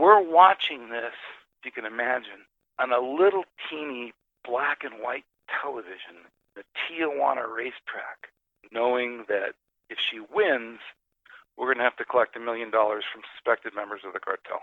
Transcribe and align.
we're 0.00 0.22
watching 0.22 0.88
this, 0.88 1.12
if 1.60 1.66
you 1.66 1.70
can 1.70 1.84
imagine, 1.84 2.48
on 2.78 2.90
a 2.90 3.00
little 3.00 3.44
teeny 3.68 4.12
black 4.44 4.78
and 4.82 4.94
white 5.02 5.24
television, 5.60 6.24
the 6.56 6.62
Tijuana 6.74 7.44
racetrack, 7.54 8.32
knowing 8.72 9.24
that 9.28 9.52
if 9.90 9.98
she 9.98 10.20
wins, 10.34 10.78
we're 11.58 11.66
going 11.66 11.76
to 11.78 11.84
have 11.84 11.96
to 11.96 12.04
collect 12.06 12.34
a 12.34 12.40
million 12.40 12.70
dollars 12.70 13.04
from 13.12 13.20
suspected 13.36 13.74
members 13.76 14.00
of 14.06 14.14
the 14.14 14.20
cartel. 14.20 14.60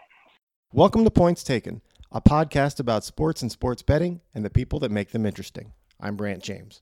Welcome 0.73 1.03
to 1.03 1.11
Points 1.11 1.43
Taken, 1.43 1.81
a 2.11 2.19
podcast 2.19 2.79
about 2.79 3.03
sports 3.03 3.43
and 3.43 3.51
sports 3.51 3.83
betting 3.83 4.21
and 4.33 4.43
the 4.43 4.49
people 4.49 4.79
that 4.79 4.91
make 4.91 5.11
them 5.11 5.25
interesting. 5.25 5.71
I'm 5.99 6.15
Brant 6.15 6.41
James. 6.41 6.81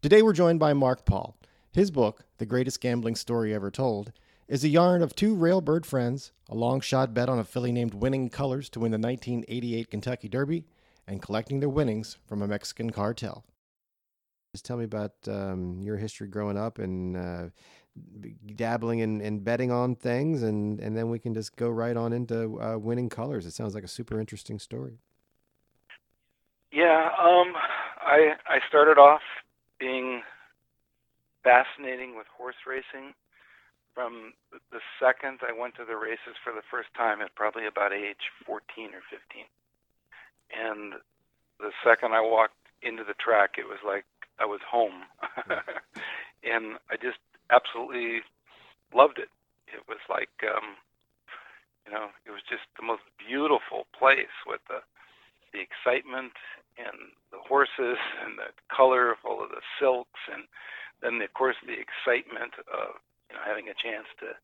Today 0.00 0.22
we're 0.22 0.32
joined 0.32 0.60
by 0.60 0.74
Mark 0.74 1.04
Paul. 1.04 1.36
His 1.72 1.90
book, 1.90 2.24
The 2.38 2.46
Greatest 2.46 2.80
Gambling 2.80 3.16
Story 3.16 3.52
Ever 3.52 3.70
Told, 3.70 4.12
is 4.50 4.64
a 4.64 4.68
yarn 4.68 5.00
of 5.00 5.14
two 5.14 5.36
railbird 5.36 5.86
friends, 5.86 6.32
a 6.48 6.56
long 6.56 6.80
shot 6.80 7.14
bet 7.14 7.28
on 7.28 7.38
a 7.38 7.44
filly 7.44 7.70
named 7.70 7.94
Winning 7.94 8.28
Colors 8.28 8.68
to 8.70 8.80
win 8.80 8.90
the 8.90 8.98
1988 8.98 9.88
Kentucky 9.88 10.28
Derby, 10.28 10.64
and 11.06 11.22
collecting 11.22 11.60
their 11.60 11.68
winnings 11.68 12.18
from 12.26 12.42
a 12.42 12.48
Mexican 12.48 12.90
cartel. 12.90 13.44
Just 14.52 14.64
tell 14.64 14.76
me 14.76 14.84
about 14.84 15.12
um, 15.28 15.80
your 15.80 15.96
history 15.96 16.26
growing 16.26 16.58
up 16.58 16.80
and 16.80 17.16
uh, 17.16 17.44
dabbling 18.56 18.98
in, 18.98 19.20
in, 19.20 19.38
betting 19.38 19.70
on 19.70 19.94
things, 19.94 20.42
and, 20.42 20.80
and 20.80 20.96
then 20.96 21.08
we 21.10 21.20
can 21.20 21.32
just 21.32 21.54
go 21.54 21.68
right 21.68 21.96
on 21.96 22.12
into 22.12 22.60
uh, 22.60 22.76
Winning 22.76 23.08
Colors. 23.08 23.46
It 23.46 23.52
sounds 23.52 23.76
like 23.76 23.84
a 23.84 23.88
super 23.88 24.18
interesting 24.18 24.58
story. 24.58 24.98
Yeah, 26.72 27.10
um, 27.20 27.54
I 28.00 28.34
I 28.48 28.58
started 28.68 28.98
off 28.98 29.22
being 29.78 30.22
fascinating 31.44 32.16
with 32.16 32.26
horse 32.36 32.56
racing 32.66 33.14
from 34.00 34.32
the 34.72 34.80
second 34.96 35.44
I 35.44 35.52
went 35.52 35.76
to 35.76 35.84
the 35.84 36.00
races 36.00 36.32
for 36.40 36.56
the 36.56 36.64
first 36.72 36.88
time 36.96 37.20
at 37.20 37.36
probably 37.36 37.68
about 37.68 37.92
age 37.92 38.32
14 38.48 38.96
or 38.96 39.04
15. 39.12 39.44
And 40.56 40.96
the 41.60 41.68
second 41.84 42.16
I 42.16 42.24
walked 42.24 42.56
into 42.80 43.04
the 43.04 43.18
track, 43.20 43.60
it 43.60 43.68
was 43.68 43.84
like 43.84 44.08
I 44.40 44.48
was 44.48 44.64
home. 44.64 45.04
and 46.40 46.80
I 46.88 46.96
just 46.96 47.20
absolutely 47.52 48.24
loved 48.96 49.20
it. 49.20 49.28
It 49.68 49.84
was 49.84 50.00
like, 50.08 50.32
um, 50.48 50.80
you 51.84 51.92
know, 51.92 52.08
it 52.24 52.32
was 52.32 52.40
just 52.48 52.64
the 52.80 52.88
most 52.88 53.04
beautiful 53.20 53.84
place 53.92 54.32
with 54.48 54.64
the 54.72 54.80
the 55.52 55.58
excitement 55.58 56.30
and 56.78 57.10
the 57.34 57.42
horses 57.42 57.98
and 58.22 58.38
the 58.38 58.54
color 58.70 59.10
of 59.10 59.18
all 59.26 59.42
of 59.42 59.50
the 59.50 59.66
silks 59.82 60.22
and 60.30 60.46
then 61.02 61.18
of 61.18 61.34
course 61.34 61.58
the 61.66 61.74
excitement 61.74 62.54
of 62.70 63.02
you 63.30 63.36
know, 63.36 63.42
having 63.46 63.68
a 63.68 63.74
chance 63.74 64.06
to 64.18 64.34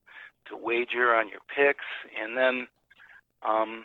to 0.49 0.57
wager 0.57 1.13
on 1.13 1.29
your 1.29 1.43
picks, 1.51 1.85
and 2.15 2.37
then 2.39 2.69
um, 3.43 3.85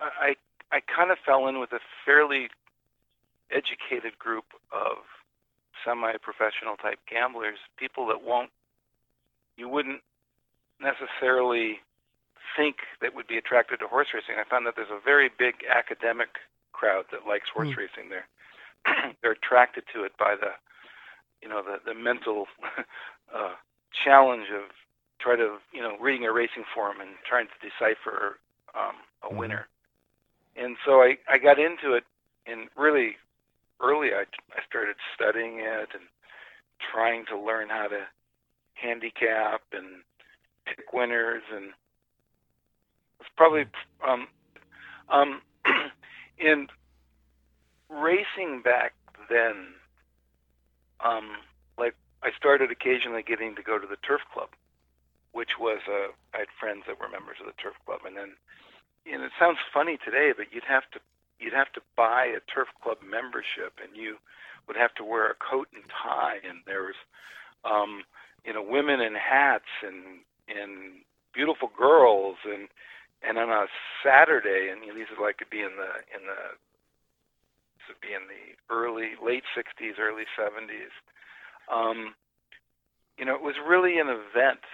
I 0.00 0.34
I 0.72 0.80
kind 0.80 1.10
of 1.10 1.18
fell 1.24 1.46
in 1.46 1.60
with 1.60 1.72
a 1.72 1.80
fairly 2.04 2.48
educated 3.50 4.18
group 4.18 4.44
of 4.72 5.06
semi-professional 5.84 6.76
type 6.76 6.98
gamblers, 7.08 7.58
people 7.76 8.06
that 8.08 8.22
won't 8.24 8.50
you 9.56 9.68
wouldn't 9.68 10.02
necessarily 10.80 11.78
think 12.56 12.76
that 13.00 13.14
would 13.14 13.26
be 13.26 13.36
attracted 13.36 13.78
to 13.78 13.86
horse 13.86 14.08
racing. 14.12 14.34
I 14.38 14.48
found 14.48 14.66
that 14.66 14.74
there's 14.76 14.90
a 14.90 14.98
very 15.02 15.30
big 15.38 15.62
academic 15.70 16.42
crowd 16.72 17.04
that 17.12 17.26
likes 17.26 17.48
horse 17.52 17.68
mm. 17.68 17.76
racing. 17.76 18.10
They're 18.10 18.26
they're 19.22 19.38
attracted 19.38 19.84
to 19.94 20.04
it 20.04 20.12
by 20.18 20.34
the 20.34 20.52
you 21.44 21.50
know 21.50 21.62
the 21.62 21.76
the 21.84 21.94
mental 21.94 22.46
uh, 23.34 23.52
challenge 24.04 24.46
of 24.48 24.70
try 25.20 25.36
to 25.36 25.58
you 25.72 25.82
know 25.82 25.96
reading 26.00 26.26
a 26.26 26.32
racing 26.32 26.64
form 26.74 27.00
and 27.00 27.10
trying 27.28 27.46
to 27.46 27.58
decipher 27.60 28.40
um, 28.74 28.96
a 29.22 29.26
mm-hmm. 29.28 29.36
winner. 29.36 29.68
And 30.56 30.76
so 30.86 31.02
I 31.02 31.18
I 31.28 31.36
got 31.38 31.58
into 31.58 31.92
it, 31.92 32.04
and 32.46 32.68
really 32.76 33.16
early 33.80 34.08
I 34.14 34.24
I 34.56 34.64
started 34.66 34.96
studying 35.14 35.60
it 35.60 35.90
and 35.92 36.08
trying 36.92 37.26
to 37.26 37.38
learn 37.38 37.68
how 37.68 37.88
to 37.88 38.00
handicap 38.74 39.62
and 39.72 40.02
pick 40.66 40.92
winners 40.92 41.42
and 41.54 41.66
it's 43.20 43.28
probably 43.36 43.64
um 44.06 44.26
um 45.08 45.40
in 46.38 46.66
racing 47.88 48.62
back 48.62 48.94
then 49.30 49.74
um, 51.04 51.44
like 51.78 51.94
I 52.22 52.30
started 52.36 52.70
occasionally 52.70 53.22
getting 53.22 53.54
to 53.56 53.62
go 53.62 53.78
to 53.78 53.86
the 53.86 54.00
turf 54.00 54.22
club, 54.32 54.48
which 55.32 55.60
was 55.60 55.80
uh, 55.86 56.10
I 56.32 56.48
had 56.48 56.52
friends 56.58 56.84
that 56.88 56.98
were 56.98 57.08
members 57.08 57.36
of 57.40 57.46
the 57.46 57.60
turf 57.60 57.74
club, 57.86 58.00
and 58.06 58.16
then 58.16 58.34
and 59.06 59.22
it 59.22 59.32
sounds 59.38 59.58
funny 59.72 59.98
today, 60.00 60.32
but 60.36 60.48
you'd 60.52 60.66
have 60.68 60.88
to 60.92 61.00
you'd 61.38 61.52
have 61.52 61.72
to 61.72 61.82
buy 61.96 62.24
a 62.26 62.40
turf 62.48 62.68
club 62.82 62.98
membership, 63.04 63.76
and 63.82 63.94
you 63.96 64.16
would 64.66 64.76
have 64.76 64.94
to 64.96 65.04
wear 65.04 65.30
a 65.30 65.36
coat 65.36 65.68
and 65.74 65.84
tie, 65.92 66.40
and 66.42 66.64
there 66.66 66.82
was 66.82 66.98
um, 67.64 68.02
you 68.44 68.52
know 68.52 68.64
women 68.64 69.00
in 69.00 69.14
hats 69.14 69.70
and 69.84 70.24
and 70.48 71.04
beautiful 71.34 71.70
girls 71.76 72.36
and 72.44 72.68
and 73.26 73.38
on 73.38 73.48
a 73.50 73.66
Saturday, 74.04 74.68
and 74.70 74.82
you 74.84 74.92
know, 74.92 74.98
these 74.98 75.10
are 75.16 75.22
like 75.22 75.38
could 75.38 75.50
be 75.50 75.60
in 75.60 75.76
the 75.76 75.92
in 76.12 76.24
the 76.24 76.56
would 77.88 78.00
be 78.00 78.14
in 78.16 78.26
the 78.26 78.56
early, 78.72 79.16
late 79.20 79.44
60s, 79.52 79.98
early 79.98 80.24
70s. 80.36 80.92
Um, 81.70 82.14
you 83.18 83.24
know, 83.24 83.34
it 83.34 83.44
was 83.44 83.56
really 83.62 83.98
an 83.98 84.08
event. 84.10 84.64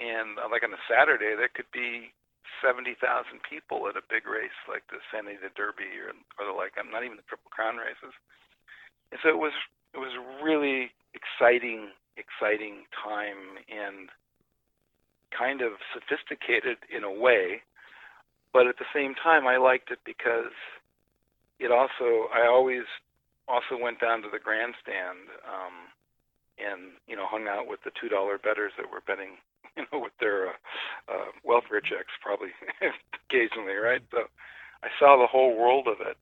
And 0.00 0.40
uh, 0.40 0.48
like 0.48 0.64
on 0.64 0.72
a 0.72 0.82
Saturday, 0.88 1.36
there 1.36 1.52
could 1.52 1.68
be 1.72 2.12
70,000 2.64 2.96
people 3.44 3.88
at 3.88 3.96
a 3.96 4.04
big 4.08 4.28
race 4.28 4.56
like 4.68 4.84
the 4.88 5.00
San 5.08 5.28
Diego 5.28 5.48
Derby 5.56 5.88
or, 6.00 6.12
or 6.40 6.48
the 6.48 6.56
like. 6.56 6.76
I'm 6.76 6.92
not 6.92 7.04
even 7.04 7.16
the 7.20 7.28
Triple 7.28 7.52
Crown 7.52 7.76
races. 7.76 8.12
And 9.12 9.20
so 9.22 9.28
it 9.28 9.40
was 9.40 9.52
it 9.92 9.98
was 9.98 10.14
really 10.42 10.94
exciting, 11.12 11.90
exciting 12.16 12.86
time 12.94 13.58
and 13.66 14.08
kind 15.34 15.62
of 15.62 15.80
sophisticated 15.92 16.78
in 16.88 17.02
a 17.04 17.10
way. 17.12 17.62
But 18.52 18.66
at 18.66 18.78
the 18.78 18.88
same 18.94 19.14
time, 19.14 19.46
I 19.46 19.56
liked 19.56 19.90
it 19.90 20.00
because 20.04 20.54
it 21.60 21.70
also 21.70 22.32
I 22.32 22.48
always 22.48 22.88
also 23.46 23.76
went 23.80 24.00
down 24.00 24.22
to 24.22 24.28
the 24.32 24.40
grandstand 24.40 25.28
um, 25.44 25.92
and 26.58 26.96
you 27.06 27.14
know 27.14 27.26
hung 27.28 27.46
out 27.46 27.68
with 27.68 27.84
the 27.84 27.92
two 28.00 28.08
dollar 28.08 28.38
betters 28.38 28.72
that 28.78 28.90
were 28.90 29.04
betting 29.06 29.36
you 29.76 29.84
know 29.92 30.00
with 30.00 30.16
their 30.18 30.48
uh, 30.48 30.58
uh, 31.12 31.30
welfare 31.44 31.80
checks 31.80 32.16
probably 32.20 32.50
occasionally 33.28 33.74
right? 33.74 34.02
So 34.10 34.24
I 34.82 34.88
saw 34.98 35.20
the 35.20 35.28
whole 35.28 35.56
world 35.56 35.86
of 35.86 36.00
it. 36.00 36.16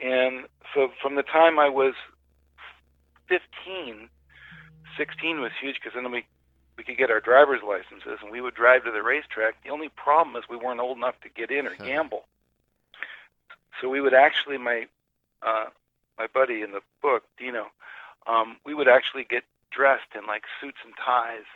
And 0.00 0.46
so 0.74 0.88
from 1.02 1.16
the 1.16 1.24
time 1.24 1.58
I 1.58 1.68
was 1.68 1.94
15 3.28 4.08
16 4.96 5.40
was 5.40 5.52
huge 5.60 5.76
because 5.80 5.94
then 5.94 6.10
we 6.12 6.24
we 6.76 6.84
could 6.84 6.98
get 6.98 7.10
our 7.10 7.20
driver's 7.20 7.60
licenses 7.66 8.20
and 8.22 8.30
we 8.30 8.40
would 8.40 8.54
drive 8.54 8.84
to 8.84 8.92
the 8.92 9.02
racetrack. 9.02 9.64
The 9.64 9.70
only 9.70 9.88
problem 9.88 10.36
is 10.36 10.44
we 10.48 10.56
weren't 10.56 10.78
old 10.78 10.96
enough 10.96 11.18
to 11.22 11.28
get 11.28 11.50
in 11.50 11.66
or 11.66 11.74
gamble 11.74 12.28
so 13.80 13.88
we 13.88 14.00
would 14.00 14.14
actually, 14.14 14.58
my 14.58 14.86
uh, 15.42 15.66
my 16.18 16.26
buddy 16.26 16.62
in 16.62 16.72
the 16.72 16.80
book, 17.00 17.24
Dino, 17.38 17.66
um, 18.26 18.56
we 18.66 18.74
would 18.74 18.88
actually 18.88 19.24
get 19.24 19.44
dressed 19.70 20.14
in 20.14 20.26
like 20.26 20.44
suits 20.60 20.78
and 20.84 20.94
ties, 21.04 21.46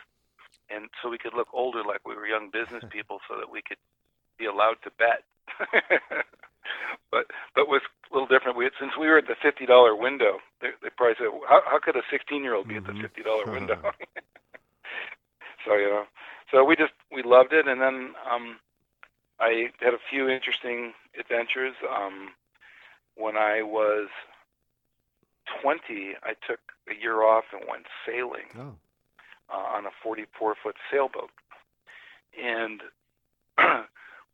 and 0.69 0.89
so 1.01 1.09
we 1.09 1.17
could 1.17 1.33
look 1.33 1.49
older, 1.53 1.83
like 1.83 2.07
we 2.07 2.15
were 2.15 2.27
young 2.27 2.49
business 2.49 2.83
people, 2.91 3.19
so 3.27 3.37
that 3.37 3.51
we 3.51 3.61
could 3.61 3.77
be 4.37 4.45
allowed 4.45 4.77
to 4.83 4.91
bet. 4.97 5.23
but 7.11 7.27
but 7.55 7.67
was 7.67 7.81
a 8.09 8.13
little 8.13 8.27
different. 8.27 8.57
We 8.57 8.65
had, 8.65 8.73
since 8.79 8.93
we 8.99 9.07
were 9.07 9.17
at 9.17 9.27
the 9.27 9.35
fifty 9.41 9.65
dollar 9.65 9.95
window, 9.95 10.39
they, 10.61 10.69
they 10.81 10.89
probably 10.95 11.15
said, 11.17 11.27
"How, 11.47 11.61
how 11.65 11.79
could 11.79 11.95
a 11.95 12.01
sixteen 12.09 12.43
year 12.43 12.55
old 12.55 12.67
be 12.67 12.75
at 12.75 12.85
the 12.85 12.93
mm-hmm. 12.93 13.01
fifty 13.01 13.23
dollar 13.23 13.51
window?" 13.51 13.79
so 15.65 15.75
you 15.75 15.89
know, 15.89 16.05
so 16.51 16.63
we 16.63 16.75
just 16.75 16.93
we 17.11 17.23
loved 17.23 17.53
it, 17.53 17.67
and 17.67 17.81
then 17.81 18.13
um, 18.31 18.57
I 19.39 19.69
had 19.79 19.93
a 19.93 20.03
few 20.09 20.29
interesting 20.29 20.93
adventures. 21.19 21.75
Um, 21.89 22.29
when 23.15 23.37
I 23.37 23.61
was 23.61 24.07
20, 25.61 26.15
I 26.23 26.33
took 26.47 26.59
a 26.89 26.99
year 26.99 27.23
off 27.23 27.45
and 27.51 27.61
went 27.69 27.85
sailing 28.05 28.49
oh. 28.57 28.75
uh, 29.53 29.77
on 29.77 29.85
a 29.85 29.89
44 30.01 30.55
foot 30.61 30.75
sailboat. 30.91 31.29
And 32.41 32.81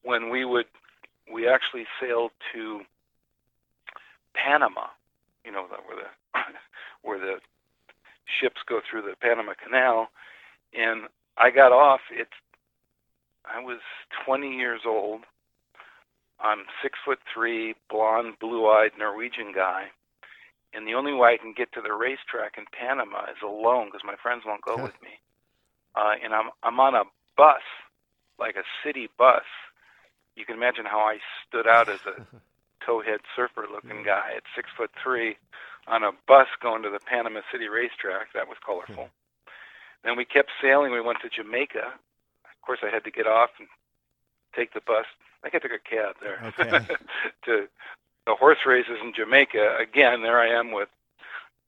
when 0.04 0.30
we 0.30 0.46
would, 0.46 0.66
we 1.32 1.48
actually 1.48 1.86
sailed 2.02 2.32
to 2.54 2.82
Panama, 4.34 4.88
you 5.44 5.52
know, 5.52 5.66
where 5.86 5.98
the 5.98 6.40
where 7.02 7.20
the 7.20 7.40
ships 8.40 8.62
go 8.68 8.80
through 8.90 9.02
the 9.02 9.16
Panama 9.22 9.54
Canal, 9.64 10.10
and 10.74 11.08
I 11.38 11.50
got 11.50 11.72
off. 11.72 12.02
It's 12.12 12.32
I 13.54 13.62
was 13.62 13.80
20 14.26 14.56
years 14.56 14.82
old. 14.86 15.22
I'm 16.40 16.60
six 16.82 16.98
foot 17.04 17.20
three, 17.34 17.76
blonde, 17.90 18.36
blue-eyed 18.40 18.92
Norwegian 18.98 19.52
guy, 19.54 19.88
and 20.74 20.88
the 20.88 20.94
only 20.94 21.14
way 21.14 21.34
I 21.34 21.38
can 21.38 21.54
get 21.54 21.74
to 21.74 21.82
the 21.82 21.92
racetrack 21.94 22.58
in 22.58 22.66
Panama 22.72 23.24
is 23.24 23.42
alone 23.44 23.88
because 23.88 24.06
my 24.06 24.16
friends 24.22 24.44
won't 24.46 24.62
go 24.62 24.76
with 24.82 24.96
me. 25.02 25.20
Uh, 25.96 26.14
and 26.24 26.34
I'm 26.34 26.50
I'm 26.64 26.80
on 26.80 26.96
a 26.96 27.04
bus 27.36 27.64
like 28.40 28.56
a 28.56 28.64
city 28.86 29.10
bus. 29.18 29.44
You 30.36 30.46
can 30.46 30.56
imagine 30.56 30.86
how 30.86 31.00
I 31.00 31.18
stood 31.48 31.68
out 31.68 31.90
as 31.90 32.00
a 32.06 32.26
towhead 32.86 33.20
surfer 33.36 33.66
looking 33.70 34.04
guy 34.04 34.32
at 34.38 34.44
six 34.56 34.70
foot 34.78 34.92
three 35.04 35.36
on 35.88 36.04
a 36.04 36.12
bus 36.28 36.48
going 36.62 36.84
to 36.84 36.90
the 36.90 37.00
Panama 37.00 37.42
City 37.52 37.68
racetrack. 37.68 38.32
That 38.34 38.48
was 38.48 38.58
colorful. 38.66 39.10
then 40.04 40.16
we 40.16 40.24
kept 40.24 40.52
sailing. 40.62 40.92
We 40.94 41.02
went 41.02 41.20
to 41.24 41.30
Jamaica. 41.30 41.94
Of 42.62 42.66
course, 42.66 42.80
I 42.84 42.90
had 42.94 43.04
to 43.06 43.12
get 43.12 43.28
off 43.28 43.50
and 43.60 43.68
take 44.56 44.74
the 44.74 44.82
bus. 44.82 45.06
I 45.44 45.50
think 45.50 45.56
I 45.56 45.60
took 45.68 45.72
a 45.78 45.90
cab 45.90 46.16
there 46.22 46.44
Okay. 46.48 46.80
to 47.46 47.68
the 48.26 48.36
horse 48.36 48.60
races 48.66 48.98
in 49.04 49.14
Jamaica. 49.16 49.78
Again, 49.80 50.22
there 50.22 50.40
I 50.40 50.48
am 50.48 50.72
with, 50.72 50.90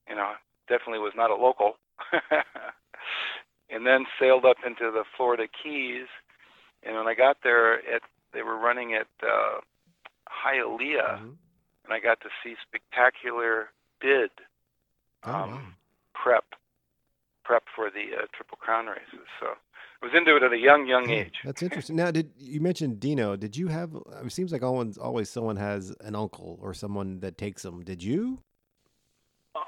you 0.10 0.16
know, 0.16 0.34
definitely 0.68 1.00
was 1.00 1.14
not 1.16 1.32
a 1.32 1.36
local. 1.36 1.78
and 3.70 3.86
then 3.86 4.06
sailed 4.20 4.46
up 4.46 4.58
into 4.66 4.92
the 4.92 5.04
Florida 5.16 5.48
Keys. 5.48 6.08
And 6.84 6.96
when 6.96 7.08
I 7.08 7.14
got 7.14 7.38
there, 7.44 7.76
at 7.94 8.02
they 8.34 8.42
were 8.44 8.58
running 8.58 8.94
at 8.94 9.08
uh, 9.24 9.60
Hialeah, 10.30 11.20
Mhm. 11.20 11.38
and 11.86 11.94
I 11.94 12.00
got 12.00 12.20
to 12.22 12.30
see 12.44 12.56
spectacular 12.62 13.70
bid 14.00 14.32
Oh, 15.24 15.32
um, 15.32 15.50
wow. 15.52 15.62
prep 16.14 16.46
prep 17.44 17.64
for 17.76 17.90
the 17.90 18.16
uh, 18.18 18.26
Triple 18.34 18.58
Crown 18.58 18.88
races. 18.88 19.28
So 19.40 19.56
was 20.01 20.12
into 20.15 20.36
it 20.36 20.44
at 20.44 20.51
a 20.51 20.57
young, 20.57 20.88
young 20.88 21.09
age. 21.09 21.36
That's 21.44 21.62
interesting. 21.62 21.95
Now, 21.95 22.12
did 22.12 22.31
you 22.38 22.59
mentioned 22.59 23.00
Dino? 23.00 23.36
Did 23.36 23.56
you 23.56 23.68
have? 23.68 23.95
It 24.25 24.31
seems 24.31 24.51
like 24.51 24.63
always, 24.63 24.98
always 24.98 25.30
someone 25.30 25.57
has 25.57 25.94
an 26.01 26.15
uncle 26.15 26.57
or 26.62 26.74
someone 26.74 27.19
that 27.19 27.38
takes 27.38 27.62
them. 27.62 27.83
Did 27.83 28.01
you? 28.01 28.39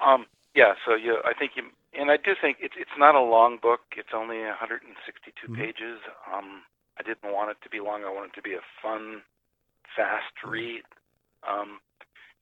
Um, 0.04 0.26
yeah, 0.56 0.74
so 0.86 0.96
you, 0.96 1.18
I 1.26 1.34
think 1.34 1.52
you, 1.56 1.64
and 2.00 2.10
I 2.10 2.18
do 2.18 2.34
think 2.40 2.58
it's 2.62 2.76
it's 2.78 2.98
not 2.98 3.16
a 3.16 3.22
long 3.22 3.58
book. 3.62 3.82
It's 3.96 4.14
only 4.14 4.40
162 4.40 5.48
Mhm. 5.48 5.56
pages. 5.56 6.00
Um, 6.32 6.64
I 7.00 7.04
didn't 7.04 7.32
want 7.32 7.52
it 7.52 7.58
to 7.64 7.70
be 7.70 7.80
long. 7.80 8.04
I 8.04 8.10
wanted 8.12 8.32
it 8.32 8.36
to 8.36 8.42
be 8.42 8.54
a 8.54 8.62
fun, 8.82 9.22
fast 9.96 10.34
Mhm. 10.44 10.52
read. 10.52 10.84
Um, 11.44 11.80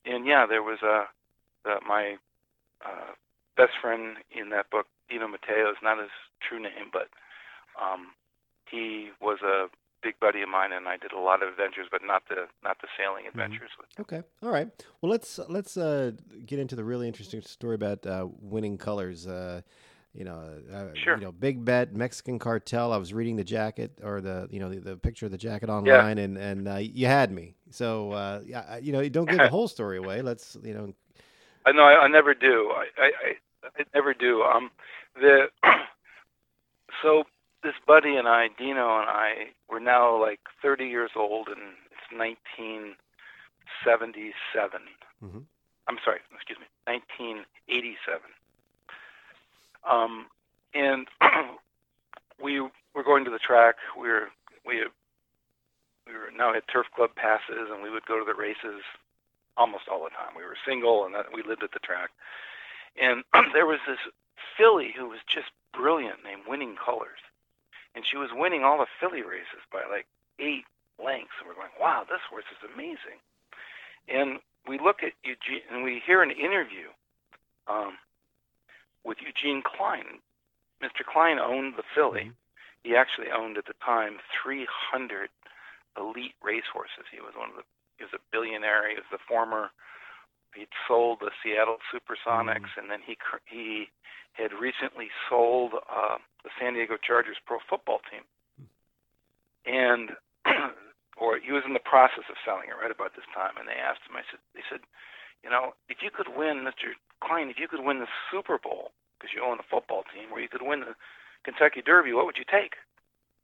and 0.05 0.25
yeah, 0.25 0.45
there 0.45 0.63
was 0.63 0.81
a 0.81 1.07
the, 1.63 1.79
my 1.87 2.17
uh, 2.83 3.13
best 3.55 3.73
friend 3.81 4.17
in 4.31 4.49
that 4.49 4.69
book, 4.71 4.87
Dino 5.09 5.27
Mateo, 5.27 5.69
is 5.69 5.77
not 5.83 5.99
his 5.99 6.09
true 6.41 6.59
name, 6.59 6.89
but 6.91 7.09
um, 7.81 8.07
he 8.69 9.09
was 9.21 9.39
a 9.41 9.67
big 10.03 10.19
buddy 10.19 10.41
of 10.41 10.49
mine, 10.49 10.71
and 10.71 10.87
I 10.87 10.97
did 10.97 11.11
a 11.11 11.19
lot 11.19 11.43
of 11.43 11.49
adventures, 11.49 11.87
but 11.91 12.01
not 12.03 12.23
the 12.29 12.47
not 12.63 12.77
the 12.81 12.87
sailing 12.97 13.27
adventures 13.27 13.71
with. 13.77 13.87
Okay. 13.99 14.21
All 14.43 14.51
right. 14.51 14.67
Well, 15.01 15.11
let's 15.11 15.39
let's 15.49 15.77
uh, 15.77 16.11
get 16.45 16.59
into 16.59 16.75
the 16.75 16.83
really 16.83 17.07
interesting 17.07 17.41
story 17.41 17.75
about 17.75 18.05
uh, 18.05 18.27
winning 18.41 18.77
colors. 18.77 19.27
Uh, 19.27 19.61
you 20.13 20.25
know, 20.25 20.59
uh, 20.73 20.87
Sure. 20.93 21.15
you 21.15 21.21
know, 21.21 21.31
big 21.31 21.63
bet 21.63 21.95
Mexican 21.95 22.37
cartel. 22.37 22.91
I 22.91 22.97
was 22.97 23.13
reading 23.13 23.37
the 23.37 23.45
jacket 23.45 23.99
or 24.03 24.19
the 24.19 24.47
you 24.51 24.59
know 24.59 24.69
the, 24.69 24.79
the 24.79 24.97
picture 24.97 25.25
of 25.25 25.31
the 25.31 25.37
jacket 25.37 25.69
online, 25.69 26.17
and 26.17 26.37
and 26.37 26.67
uh, 26.67 26.75
you 26.75 27.07
had 27.07 27.31
me. 27.31 27.55
So 27.69 28.11
uh, 28.11 28.41
yeah, 28.45 28.77
you 28.77 28.91
know, 28.91 28.99
you 28.99 29.09
don't 29.09 29.29
give 29.29 29.39
the 29.39 29.49
whole 29.57 29.67
story 29.67 29.97
away. 29.97 30.21
Let's 30.21 30.57
you 30.63 30.73
know. 30.73 30.93
I 31.65 31.71
know 31.71 31.83
I, 31.83 32.05
I 32.05 32.07
never 32.07 32.33
do. 32.33 32.71
I, 32.73 32.85
I, 32.97 33.05
I, 33.05 33.67
I 33.79 33.83
never 33.93 34.13
do. 34.13 34.41
Um, 34.41 34.71
the 35.15 35.45
so 37.01 37.23
this 37.63 37.75
buddy 37.87 38.15
and 38.15 38.27
I, 38.27 38.47
Dino 38.57 38.99
and 38.99 39.09
I, 39.09 39.51
we're 39.69 39.79
now 39.79 40.19
like 40.19 40.39
30 40.61 40.87
years 40.87 41.11
old, 41.15 41.47
and 41.47 41.59
it's 41.91 42.11
1977. 42.11 44.81
Mhm. 45.23 45.45
I'm 45.87 45.97
sorry, 46.03 46.19
excuse 46.33 46.59
me, 46.59 46.65
1987. 46.85 48.21
Um, 49.83 50.27
and 50.73 51.07
we 52.41 52.59
were 52.61 53.03
going 53.03 53.23
to 53.25 53.31
the 53.31 53.39
track. 53.39 53.75
We 53.97 54.09
were 54.09 54.29
we 54.65 54.85
we 56.07 56.13
were 56.13 56.31
now 56.35 56.53
had 56.53 56.67
turf 56.67 56.87
club 56.95 57.15
passes, 57.15 57.69
and 57.71 57.81
we 57.83 57.89
would 57.89 58.05
go 58.05 58.19
to 58.19 58.25
the 58.25 58.35
races 58.35 58.83
almost 59.57 59.87
all 59.89 60.03
the 60.03 60.09
time. 60.11 60.35
We 60.35 60.43
were 60.43 60.55
single, 60.65 61.05
and 61.05 61.13
that, 61.15 61.31
we 61.33 61.41
lived 61.43 61.63
at 61.63 61.71
the 61.71 61.79
track. 61.79 62.11
And 62.99 63.23
there 63.53 63.65
was 63.65 63.79
this 63.87 63.99
filly 64.57 64.91
who 64.97 65.07
was 65.09 65.19
just 65.27 65.51
brilliant, 65.73 66.23
named 66.23 66.43
Winning 66.47 66.75
Colors, 66.75 67.19
and 67.95 68.05
she 68.05 68.17
was 68.17 68.29
winning 68.33 68.63
all 68.63 68.77
the 68.77 68.87
filly 68.99 69.21
races 69.21 69.63
by 69.71 69.83
like 69.89 70.05
eight 70.39 70.65
lengths. 71.03 71.33
And 71.39 71.47
we're 71.47 71.55
going, 71.55 71.73
"Wow, 71.79 72.05
this 72.07 72.21
horse 72.29 72.45
is 72.51 72.69
amazing!" 72.73 73.19
And 74.07 74.39
we 74.67 74.79
look 74.79 75.03
at 75.03 75.13
Eugene, 75.23 75.63
and 75.71 75.83
we 75.83 75.99
hear 76.05 76.21
an 76.21 76.31
interview 76.31 76.89
um, 77.67 77.97
with 79.03 79.17
Eugene 79.21 79.61
Klein. 79.61 80.19
Mr. 80.81 81.05
Klein 81.05 81.39
owned 81.39 81.75
the 81.77 81.83
filly. 81.93 82.31
Mhm. 82.31 82.35
He 82.83 82.95
actually 82.95 83.29
owned 83.31 83.57
at 83.57 83.65
the 83.65 83.75
time 83.85 84.19
300 84.41 85.29
elite 85.97 86.35
racehorses. 86.41 87.05
He 87.11 87.21
was 87.21 87.35
one 87.35 87.49
of 87.49 87.55
the 87.55 87.63
he 87.97 88.03
was 88.03 88.13
a 88.13 88.19
billionaire. 88.31 88.89
He 88.89 88.95
was 88.95 89.05
the 89.11 89.19
former. 89.19 89.69
He'd 90.55 90.73
sold 90.87 91.19
the 91.19 91.31
Seattle 91.43 91.77
Supersonics, 91.93 92.75
and 92.77 92.89
then 92.89 93.01
he 93.05 93.15
he 93.45 93.91
had 94.33 94.51
recently 94.53 95.11
sold 95.29 95.73
uh, 95.87 96.17
the 96.51 96.59
San 96.59 96.73
Diego 96.75 96.99
Chargers 96.99 97.39
pro 97.47 97.59
football 97.69 98.03
team, 98.11 98.27
and 99.63 100.11
or 101.17 101.39
he 101.39 101.51
was 101.55 101.63
in 101.65 101.73
the 101.73 101.83
process 101.83 102.27
of 102.27 102.35
selling 102.43 102.67
it 102.67 102.75
right 102.75 102.91
about 102.91 103.15
this 103.15 103.27
time. 103.31 103.55
And 103.55 103.67
they 103.67 103.77
asked 103.79 104.03
him. 104.03 104.17
I 104.19 104.25
said, 104.27 104.41
they 104.57 104.65
said, 104.67 104.81
you 105.43 105.49
know, 105.49 105.73
if 105.87 106.01
you 106.03 106.09
could 106.11 106.27
win, 106.35 106.65
Mr. 106.67 106.97
Klein, 107.23 107.49
if 107.49 107.59
you 107.61 107.67
could 107.69 107.85
win 107.85 107.99
the 108.03 108.09
Super 108.29 108.57
Bowl 108.59 108.91
because 109.15 109.31
you 109.31 109.45
own 109.45 109.61
a 109.61 109.67
football 109.69 110.03
team, 110.11 110.33
or 110.33 110.41
you 110.41 110.49
could 110.49 110.65
win 110.65 110.81
the 110.81 110.97
Kentucky 111.45 111.81
Derby, 111.85 112.11
what 112.13 112.25
would 112.25 112.37
you 112.41 112.45
take? 112.49 112.75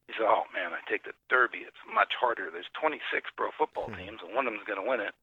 He 0.10 0.14
said, 0.18 0.26
"Oh 0.26 0.48
man, 0.56 0.74
I 0.74 0.82
take 0.90 1.04
the 1.04 1.14
Derby. 1.30 1.68
It's 1.68 1.84
much 1.86 2.14
harder. 2.18 2.50
There's 2.50 2.70
26 2.80 3.30
pro 3.38 3.52
football 3.54 3.88
Hmm. 3.94 4.00
teams, 4.00 4.20
and 4.26 4.34
one 4.34 4.48
of 4.48 4.54
them's 4.54 4.66
going 4.66 4.82
to 4.82 4.88
win 4.90 5.02
it. 5.02 5.14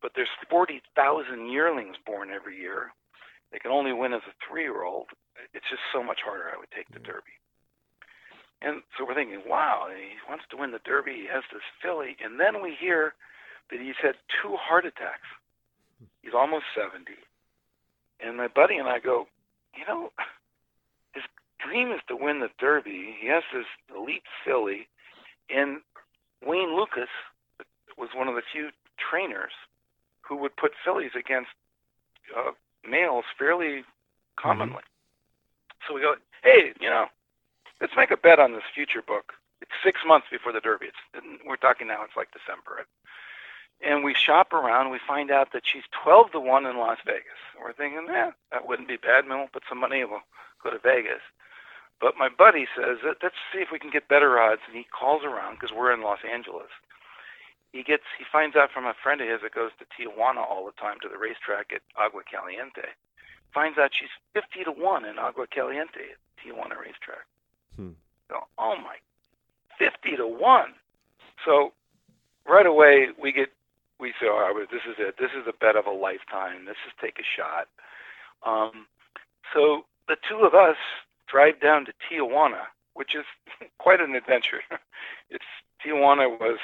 But 0.00 0.12
there's 0.14 0.32
40,000 0.50 1.48
yearlings 1.50 1.96
born 2.06 2.30
every 2.30 2.56
year. 2.58 2.92
They 3.52 3.58
can 3.58 3.70
only 3.70 3.92
win 3.92 4.12
as 4.12 4.22
a 4.26 4.34
three-year-old. 4.48 5.08
It's 5.54 5.68
just 5.68 5.82
so 5.92 6.02
much 6.02 6.20
harder. 6.24 6.50
I 6.52 6.58
would 6.58 6.70
take 6.72 6.88
the. 6.90 6.98
Derby." 6.98 7.36
And 8.62 8.82
so 8.96 9.04
we're 9.04 9.14
thinking, 9.14 9.42
"Wow, 9.46 9.88
he 9.94 10.16
wants 10.28 10.44
to 10.50 10.56
win 10.56 10.70
the 10.70 10.80
Derby. 10.80 11.14
He 11.14 11.26
has 11.26 11.44
this 11.52 11.62
filly." 11.82 12.16
And 12.20 12.40
then 12.40 12.62
we 12.62 12.74
hear 12.74 13.14
that 13.70 13.80
he's 13.80 13.98
had 14.00 14.16
two 14.40 14.56
heart 14.56 14.86
attacks. 14.86 15.28
He's 16.22 16.34
almost 16.34 16.64
70. 16.74 17.14
And 18.20 18.36
my 18.36 18.48
buddy 18.48 18.76
and 18.76 18.88
I 18.88 18.98
go, 18.98 19.28
"You 19.74 19.84
know, 19.86 20.12
his 21.12 21.24
dream 21.58 21.92
is 21.92 22.00
to 22.08 22.16
win 22.16 22.40
the 22.40 22.50
Derby. 22.58 23.16
He 23.20 23.26
has 23.26 23.42
this 23.52 23.66
elite 23.94 24.24
filly, 24.44 24.88
and 25.50 25.82
Wayne 26.40 26.74
Lukas 26.74 27.10
was 27.96 28.14
one 28.14 28.28
of 28.28 28.34
the 28.34 28.42
few 28.52 28.70
trainers 28.98 29.52
who 30.22 30.36
would 30.36 30.56
put 30.56 30.72
fillies 30.84 31.12
against 31.14 31.50
uh, 32.36 32.52
males 32.88 33.24
fairly 33.38 33.84
commonly. 34.36 34.76
Mm-hmm. 34.76 35.86
So 35.88 35.94
we 35.94 36.00
go, 36.00 36.14
hey, 36.42 36.72
you 36.80 36.88
know, 36.88 37.06
let's 37.80 37.94
make 37.96 38.10
a 38.10 38.16
bet 38.16 38.38
on 38.38 38.52
this 38.52 38.62
future 38.74 39.02
book. 39.02 39.32
It's 39.60 39.70
six 39.84 40.00
months 40.06 40.26
before 40.30 40.52
the 40.52 40.60
Derby. 40.60 40.86
It's 40.86 41.26
we're 41.46 41.56
talking 41.56 41.86
now. 41.86 42.02
It's 42.04 42.16
like 42.16 42.28
December, 42.32 42.86
and 43.80 44.02
we 44.04 44.14
shop 44.14 44.52
around. 44.52 44.90
We 44.90 44.98
find 45.06 45.30
out 45.30 45.52
that 45.52 45.62
she's 45.64 45.84
twelve 45.92 46.32
to 46.32 46.40
one 46.40 46.66
in 46.66 46.78
Las 46.78 46.98
Vegas. 47.06 47.38
We're 47.60 47.72
thinking, 47.72 48.06
yeah, 48.08 48.32
that 48.50 48.66
wouldn't 48.66 48.88
be 48.88 48.96
bad. 48.96 49.24
Maybe 49.24 49.38
we'll 49.38 49.48
put 49.48 49.62
some 49.68 49.78
money. 49.78 50.04
We'll 50.04 50.22
go 50.62 50.70
to 50.70 50.78
Vegas. 50.78 51.22
But 52.00 52.18
my 52.18 52.28
buddy 52.28 52.66
says, 52.76 52.98
"Let- 53.04 53.22
let's 53.22 53.36
see 53.52 53.60
if 53.60 53.70
we 53.70 53.78
can 53.78 53.90
get 53.90 54.08
better 54.08 54.40
odds. 54.40 54.62
And 54.66 54.76
he 54.76 54.84
calls 54.84 55.22
around 55.22 55.54
because 55.54 55.70
we're 55.70 55.92
in 55.92 56.02
Los 56.02 56.24
Angeles. 56.24 56.70
He 57.72 57.82
gets, 57.82 58.04
he 58.18 58.24
finds 58.30 58.54
out 58.54 58.70
from 58.70 58.84
a 58.84 58.94
friend 59.02 59.20
of 59.20 59.28
his 59.28 59.40
that 59.42 59.54
goes 59.54 59.72
to 59.80 59.88
Tijuana 59.88 60.44
all 60.44 60.66
the 60.66 60.76
time 60.76 61.00
to 61.02 61.08
the 61.08 61.16
racetrack 61.16 61.72
at 61.72 61.80
Agua 61.96 62.22
Caliente. 62.28 62.92
Finds 63.52 63.78
out 63.78 63.90
she's 63.92 64.12
50 64.34 64.64
to 64.64 64.72
1 64.72 65.04
in 65.04 65.18
Agua 65.18 65.46
Caliente 65.48 66.12
at 66.12 66.20
Tijuana 66.36 66.76
racetrack. 66.76 67.24
Hmm. 67.76 67.96
So, 68.28 68.44
oh 68.58 68.76
my, 68.76 68.96
50 69.78 70.16
to 70.16 70.26
1. 70.26 70.74
So 71.44 71.72
right 72.46 72.66
away 72.66 73.08
we 73.20 73.32
get, 73.32 73.48
we 73.98 74.12
say, 74.20 74.28
all 74.28 74.40
right, 74.40 74.70
this 74.70 74.82
is 74.88 74.96
it. 74.98 75.16
This 75.18 75.30
is 75.32 75.46
a 75.48 75.52
bet 75.52 75.76
of 75.76 75.86
a 75.86 75.90
lifetime. 75.90 76.64
This 76.66 76.80
is 76.86 76.92
take 77.00 77.18
a 77.18 77.24
shot. 77.24 77.68
Um, 78.44 78.86
so 79.54 79.84
the 80.08 80.16
two 80.28 80.44
of 80.44 80.54
us 80.54 80.76
drive 81.26 81.60
down 81.60 81.86
to 81.86 81.92
Tijuana, 82.04 82.68
which 82.94 83.14
is 83.14 83.24
quite 83.78 84.00
an 84.00 84.14
adventure. 84.14 84.60
It's 85.30 85.44
Tijuana 85.82 86.28
was 86.28 86.58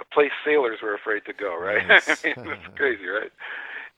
a 0.00 0.04
place 0.14 0.32
sailors 0.44 0.78
were 0.82 0.94
afraid 0.94 1.24
to 1.26 1.32
go, 1.32 1.56
right? 1.58 1.82
Yes. 1.88 2.08
I 2.08 2.16
mean, 2.24 2.36
it's 2.52 2.66
crazy, 2.76 3.06
right? 3.06 3.32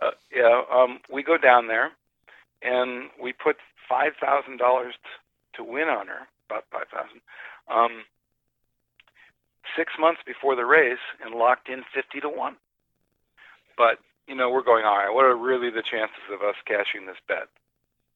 Uh, 0.01 0.13
yeah, 0.35 0.63
um, 0.73 1.01
we 1.13 1.23
go 1.23 1.39
down 1.39 1.69
there, 1.69 1.91
and 2.63 3.11
we 3.23 3.33
put 3.33 3.57
five 3.89 4.13
thousand 4.21 4.59
dollars 4.59 4.95
to 5.55 5.65
win 5.65 5.89
on 5.89 6.07
her, 6.09 6.27
about 6.49 6.65
five 6.73 6.89
thousand, 6.93 7.21
um, 7.71 8.05
six 9.77 9.93
months 9.99 10.21
before 10.27 10.57
the 10.57 10.65
race, 10.67 11.03
and 11.25 11.35
locked 11.35 11.69
in 11.69 11.83
fifty 11.95 12.21
to 12.21 12.29
one. 12.29 12.57
But 13.77 13.99
you 14.29 14.35
know, 14.35 14.51
we're 14.51 14.63
going 14.65 14.85
all 14.85 14.99
right. 14.99 15.13
What 15.15 15.25
are 15.25 15.37
really 15.37 15.71
the 15.71 15.83
chances 15.83 16.23
of 16.33 16.43
us 16.43 16.57
cashing 16.67 17.07
this 17.07 17.17
bet? 17.29 17.49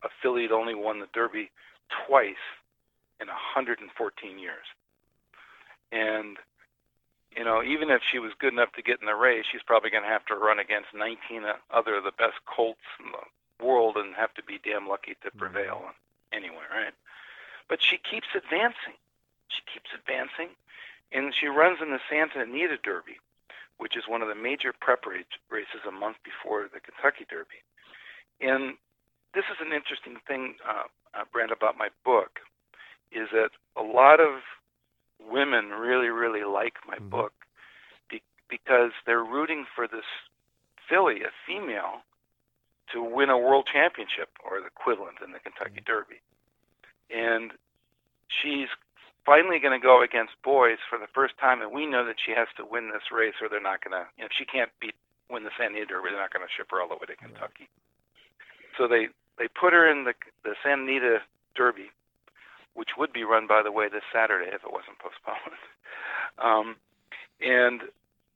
A 0.04 0.08
filly 0.22 0.42
had 0.42 0.52
only 0.52 0.74
won 0.74 1.00
the 1.00 1.08
Derby 1.14 1.50
twice 2.06 2.34
in 3.20 3.28
114 3.28 4.38
years. 4.38 4.66
and 5.92 6.36
you 7.36 7.44
know, 7.44 7.62
even 7.62 7.90
if 7.90 8.00
she 8.10 8.18
was 8.18 8.32
good 8.38 8.52
enough 8.52 8.72
to 8.72 8.82
get 8.82 9.00
in 9.00 9.06
the 9.06 9.14
race, 9.14 9.44
she's 9.50 9.62
probably 9.62 9.90
going 9.90 10.02
to 10.02 10.08
have 10.08 10.24
to 10.26 10.34
run 10.34 10.58
against 10.58 10.94
19 10.94 11.44
other 11.70 11.96
of 11.96 12.04
the 12.04 12.16
best 12.16 12.40
colts 12.46 12.80
in 12.98 13.12
the 13.12 13.64
world 13.64 13.96
and 13.96 14.14
have 14.14 14.32
to 14.34 14.42
be 14.42 14.58
damn 14.62 14.88
lucky 14.88 15.16
to 15.22 15.30
prevail 15.36 15.82
anyway, 16.32 16.64
right? 16.70 16.94
But 17.68 17.82
she 17.82 17.98
keeps 17.98 18.28
advancing. 18.34 18.96
She 19.48 19.62
keeps 19.72 19.90
advancing, 19.94 20.56
and 21.12 21.34
she 21.34 21.46
runs 21.46 21.78
in 21.80 21.90
the 21.90 22.00
Santa 22.10 22.40
Anita 22.40 22.78
Derby, 22.82 23.20
which 23.78 23.96
is 23.96 24.08
one 24.08 24.22
of 24.22 24.28
the 24.28 24.34
major 24.34 24.72
prep 24.72 25.04
races 25.06 25.82
a 25.86 25.92
month 25.92 26.16
before 26.24 26.68
the 26.72 26.80
Kentucky 26.80 27.26
Derby. 27.28 27.62
And 28.40 28.74
this 29.34 29.44
is 29.52 29.58
an 29.60 29.72
interesting 29.72 30.16
thing, 30.26 30.56
uh, 30.66 30.88
uh, 31.14 31.24
Brent, 31.32 31.52
about 31.52 31.78
my 31.78 31.88
book, 32.04 32.40
is 33.12 33.28
that 33.32 33.50
a 33.76 33.82
lot 33.82 34.20
of 34.20 34.40
women 35.20 35.70
really, 35.70 36.08
really 36.08 36.44
like 36.44 36.74
my 36.86 36.96
mm-hmm. 36.96 37.08
book 37.10 37.32
be- 38.10 38.22
because 38.48 38.92
they're 39.04 39.24
rooting 39.24 39.66
for 39.74 39.86
this 39.86 40.06
filly, 40.88 41.22
a 41.22 41.32
female, 41.46 42.02
to 42.92 43.02
win 43.02 43.30
a 43.30 43.38
world 43.38 43.68
championship 43.70 44.30
or 44.44 44.60
the 44.60 44.66
equivalent 44.66 45.18
in 45.24 45.32
the 45.32 45.40
Kentucky 45.40 45.82
mm-hmm. 45.82 45.90
Derby. 45.90 46.20
And 47.10 47.52
she's 48.42 48.68
finally 49.26 49.58
going 49.58 49.74
to 49.74 49.82
go 49.82 50.02
against 50.02 50.38
boys 50.42 50.78
for 50.88 50.98
the 50.98 51.10
first 51.10 51.34
time, 51.38 51.60
and 51.60 51.74
we 51.74 51.86
know 51.86 52.06
that 52.06 52.22
she 52.22 52.30
has 52.30 52.46
to 52.56 52.64
win 52.64 52.94
this 52.94 53.10
race, 53.10 53.34
or 53.42 53.50
they're 53.50 53.62
not 53.62 53.82
going 53.82 53.94
to. 53.94 54.06
You 54.14 54.22
know, 54.22 54.30
if 54.30 54.34
she 54.38 54.46
can't 54.46 54.70
beat 54.80 54.94
win 55.28 55.42
the 55.42 55.50
Santa 55.58 55.82
Anita 55.82 55.90
Derby, 55.90 56.14
they're 56.14 56.22
not 56.22 56.32
going 56.32 56.46
to 56.46 56.54
ship 56.54 56.70
her 56.70 56.78
all 56.80 56.88
the 56.88 56.94
way 56.94 57.10
to 57.10 57.18
Kentucky. 57.18 57.66
So 58.78 58.86
they 58.86 59.10
they 59.38 59.50
put 59.50 59.74
her 59.74 59.90
in 59.90 60.06
the 60.06 60.14
the 60.46 60.54
Santa 60.62 60.86
Anita 60.86 61.18
Derby, 61.58 61.90
which 62.76 62.90
would 62.98 63.12
be 63.12 63.24
run, 63.24 63.46
by 63.46 63.62
the 63.62 63.72
way, 63.72 63.88
this 63.88 64.04
Saturday 64.12 64.48
if 64.48 64.62
it 64.62 64.72
wasn't 64.72 64.98
postponed. 64.98 65.56
um, 66.38 66.76
and 67.40 67.80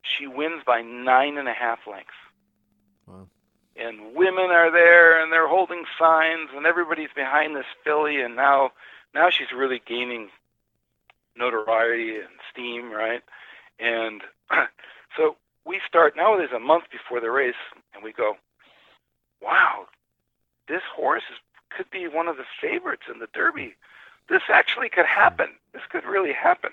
she 0.02 0.26
wins 0.26 0.62
by 0.66 0.80
nine 0.80 1.36
and 1.36 1.46
a 1.46 1.52
half 1.52 1.80
lengths. 1.86 2.10
Wow. 3.06 3.28
And 3.76 4.14
women 4.14 4.50
are 4.50 4.70
there, 4.70 5.22
and 5.22 5.32
they're 5.32 5.48
holding 5.48 5.84
signs, 5.98 6.50
and 6.54 6.66
everybody's 6.66 7.12
behind 7.14 7.54
this 7.54 7.66
filly, 7.84 8.20
and 8.20 8.34
now, 8.34 8.72
now 9.14 9.28
she's 9.30 9.52
really 9.56 9.80
gaining 9.86 10.28
notoriety 11.36 12.16
and 12.16 12.40
steam, 12.50 12.90
right? 12.90 13.22
And 13.78 14.22
so 15.16 15.36
we 15.64 15.80
start 15.86 16.14
now. 16.16 16.36
There's 16.36 16.52
a 16.52 16.58
month 16.58 16.84
before 16.90 17.20
the 17.20 17.30
race, 17.30 17.54
and 17.94 18.02
we 18.02 18.12
go, 18.12 18.36
"Wow, 19.40 19.86
this 20.68 20.82
horse 20.94 21.22
is, 21.30 21.38
could 21.74 21.90
be 21.90 22.08
one 22.08 22.28
of 22.28 22.36
the 22.36 22.44
favorites 22.60 23.04
in 23.12 23.20
the 23.20 23.28
Derby 23.32 23.76
this 24.30 24.42
actually 24.48 24.88
could 24.88 25.06
happen. 25.06 25.48
This 25.74 25.82
could 25.90 26.04
really 26.04 26.32
happen. 26.32 26.70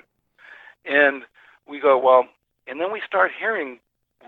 And 0.85 1.23
we 1.67 1.79
go, 1.79 1.97
well, 1.97 2.25
and 2.67 2.79
then 2.79 2.93
we 2.93 3.01
start 3.05 3.31
hearing 3.37 3.79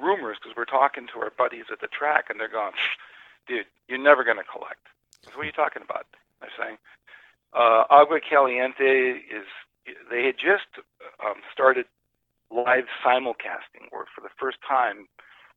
rumors 0.02 0.38
because 0.42 0.58
we're 0.58 0.66
talking 0.66 1.08
to 1.14 1.20
our 1.20 1.32
buddies 1.38 1.66
at 1.72 1.80
the 1.80 1.88
track, 1.88 2.26
and 2.30 2.40
they're 2.40 2.50
going, 2.50 2.74
dude, 3.48 3.66
you're 3.88 3.98
never 3.98 4.24
going 4.24 4.38
to 4.38 4.44
collect. 4.44 4.82
What 5.34 5.44
are 5.44 5.46
you 5.46 5.52
talking 5.52 5.84
about? 5.84 6.06
They're 6.42 6.50
saying, 6.58 6.78
uh, 7.54 7.84
Agua 7.90 8.20
Caliente 8.20 9.22
is, 9.30 9.48
they 10.10 10.26
had 10.26 10.36
just 10.36 10.84
um, 11.24 11.42
started 11.54 11.86
live 12.52 12.86
simulcasting, 13.06 13.88
where 13.92 14.06
for 14.14 14.22
the 14.22 14.34
first 14.40 14.58
time, 14.68 15.08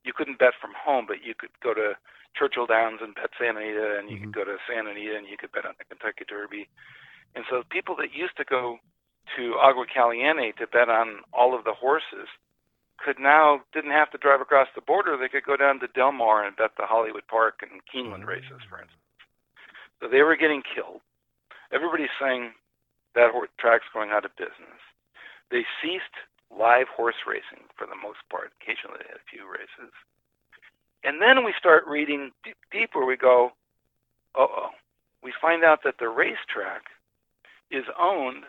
you 0.03 0.13
couldn't 0.13 0.37
bet 0.39 0.53
from 0.59 0.71
home, 0.77 1.05
but 1.07 1.23
you 1.23 1.33
could 1.33 1.49
go 1.61 1.73
to 1.73 1.95
Churchill 2.35 2.65
Downs 2.65 2.99
and 3.01 3.15
bet 3.15 3.29
Santa 3.39 3.61
Anita, 3.61 3.97
and 3.99 4.09
you 4.09 4.17
mm-hmm. 4.17 4.31
could 4.31 4.35
go 4.35 4.43
to 4.43 4.57
Santa 4.67 4.91
Anita 4.91 5.15
and 5.17 5.27
you 5.27 5.37
could 5.37 5.51
bet 5.51 5.65
on 5.65 5.73
the 5.77 5.85
Kentucky 5.85 6.25
Derby. 6.27 6.67
And 7.35 7.45
so 7.49 7.63
people 7.69 7.95
that 7.97 8.13
used 8.13 8.37
to 8.37 8.45
go 8.45 8.77
to 9.37 9.55
Agua 9.55 9.85
Caliente 9.91 10.51
to 10.59 10.67
bet 10.67 10.89
on 10.89 11.23
all 11.33 11.57
of 11.57 11.63
the 11.63 11.73
horses 11.73 12.27
could 12.97 13.19
now 13.19 13.61
didn't 13.73 13.91
have 13.91 14.11
to 14.11 14.17
drive 14.17 14.41
across 14.41 14.67
the 14.75 14.81
border. 14.81 15.17
They 15.17 15.27
could 15.27 15.43
go 15.43 15.57
down 15.57 15.79
to 15.79 15.87
Del 15.87 16.11
Mar 16.11 16.45
and 16.45 16.55
bet 16.55 16.71
the 16.77 16.85
Hollywood 16.85 17.27
Park 17.27 17.61
and 17.61 17.81
Keeneland 17.89 18.25
races, 18.25 18.61
for 18.69 18.79
instance. 18.79 19.01
So 19.99 20.07
they 20.07 20.21
were 20.21 20.35
getting 20.35 20.61
killed. 20.63 21.01
Everybody's 21.71 22.13
saying 22.21 22.53
that 23.15 23.31
track's 23.57 23.89
going 23.93 24.11
out 24.11 24.25
of 24.25 24.35
business. 24.35 24.79
They 25.49 25.65
ceased 25.81 26.15
live 26.51 26.87
horse 26.87 27.25
racing 27.27 27.65
for 27.75 27.87
the 27.87 27.95
most 27.95 28.19
part. 28.29 28.51
Occasionally 28.61 28.99
they 29.01 29.09
had 29.09 29.17
a 29.17 29.31
few 29.31 29.49
races. 29.49 29.91
And 31.03 31.21
then 31.21 31.43
we 31.43 31.53
start 31.57 31.87
reading 31.87 32.31
deep, 32.43 32.57
deep 32.71 32.89
where 32.93 33.05
we 33.05 33.17
go, 33.17 33.51
uh 34.35 34.47
oh. 34.47 34.69
We 35.23 35.33
find 35.41 35.63
out 35.63 35.83
that 35.83 35.99
the 35.99 36.09
racetrack 36.09 36.91
is 37.73 37.85
owned 37.99 38.45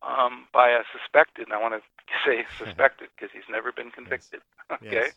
um, 0.00 0.48
by 0.52 0.70
a 0.70 0.82
suspected, 0.96 1.46
and 1.46 1.52
I 1.52 1.60
want 1.60 1.76
to 1.76 1.82
say 2.24 2.44
suspected 2.58 3.08
because 3.14 3.30
he's 3.32 3.46
never 3.50 3.70
been 3.70 3.90
convicted, 3.90 4.40
yes. 4.70 4.80
okay? 4.80 4.90
Yes. 4.92 5.12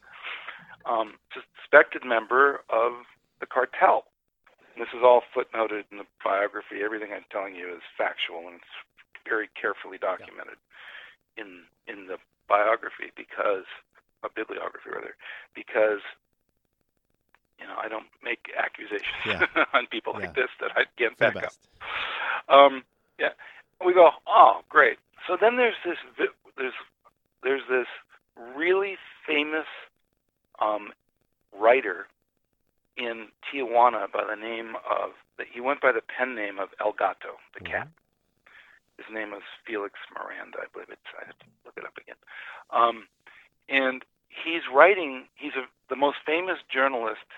Um, 0.86 1.16
suspected 1.32 2.04
member 2.04 2.62
of 2.70 3.08
the 3.40 3.48
cartel. 3.48 4.06
And 4.76 4.84
this 4.84 4.92
is 4.94 5.02
all 5.04 5.24
footnoted 5.36 5.88
in 5.92 5.98
the 5.98 6.10
biography. 6.24 6.84
Everything 6.84 7.10
I'm 7.16 7.26
telling 7.32 7.56
you 7.56 7.72
is 7.72 7.82
factual 7.98 8.48
and 8.48 8.60
it's 8.60 8.76
very 9.28 9.50
carefully 9.60 9.98
documented 9.98 10.60
yeah. 11.38 11.44
in 11.44 11.64
in 11.88 12.08
the 12.08 12.18
biography 12.48 13.12
because 13.16 13.68
a 14.24 14.30
bibliography 14.30 14.90
rather 14.90 15.16
because 15.54 16.02
you 17.60 17.68
know 17.68 17.76
I 17.78 17.88
don't 17.88 18.08
make 18.24 18.52
accusations 18.58 19.26
yeah. 19.26 19.46
on 19.74 19.88
people 19.88 20.14
yeah. 20.16 20.28
like 20.28 20.36
this 20.36 20.50
that 20.62 20.72
I 20.76 20.84
can't 20.98 21.18
back 21.18 21.36
up. 21.36 21.54
Um, 22.48 22.84
yeah. 23.20 23.36
We 23.86 23.94
go, 23.94 24.10
oh, 24.28 24.62
great. 24.70 24.98
So 25.28 25.28
then 25.42 25.58
there's 25.58 25.76
this 25.86 25.98
there's 26.58 26.74
there's 27.44 27.62
this 27.70 27.88
really 28.56 28.98
famous 29.26 29.68
um, 30.62 30.90
writer 31.58 32.08
in 32.98 33.28
Tijuana 33.48 34.12
by 34.12 34.24
the 34.30 34.36
name 34.36 34.76
of 34.90 35.12
he 35.52 35.62
went 35.62 35.82
by 35.82 35.92
the 35.92 36.02
pen 36.02 36.36
name 36.36 36.60
of 36.60 36.70
El 36.82 36.92
Gato, 36.92 37.40
the 37.54 37.64
mm-hmm. 37.64 37.74
cat. 37.74 37.88
His 38.98 39.06
name 39.14 39.32
was 39.32 39.44
Felix 39.66 39.96
Miranda, 40.14 40.60
I 40.60 40.68
believe 40.74 40.90
it's. 40.92 41.08
I 41.16 41.26
have 41.26 41.40
to 41.40 41.46
look 41.64 41.78
it 41.78 41.86
up 41.86 41.96
again. 41.96 42.20
Um, 42.72 43.08
and 43.70 44.04
he's 44.28 44.68
writing. 44.74 45.26
He's 45.36 45.56
a, 45.56 45.64
the 45.90 45.96
most 45.96 46.18
famous 46.26 46.58
journalist 46.72 47.32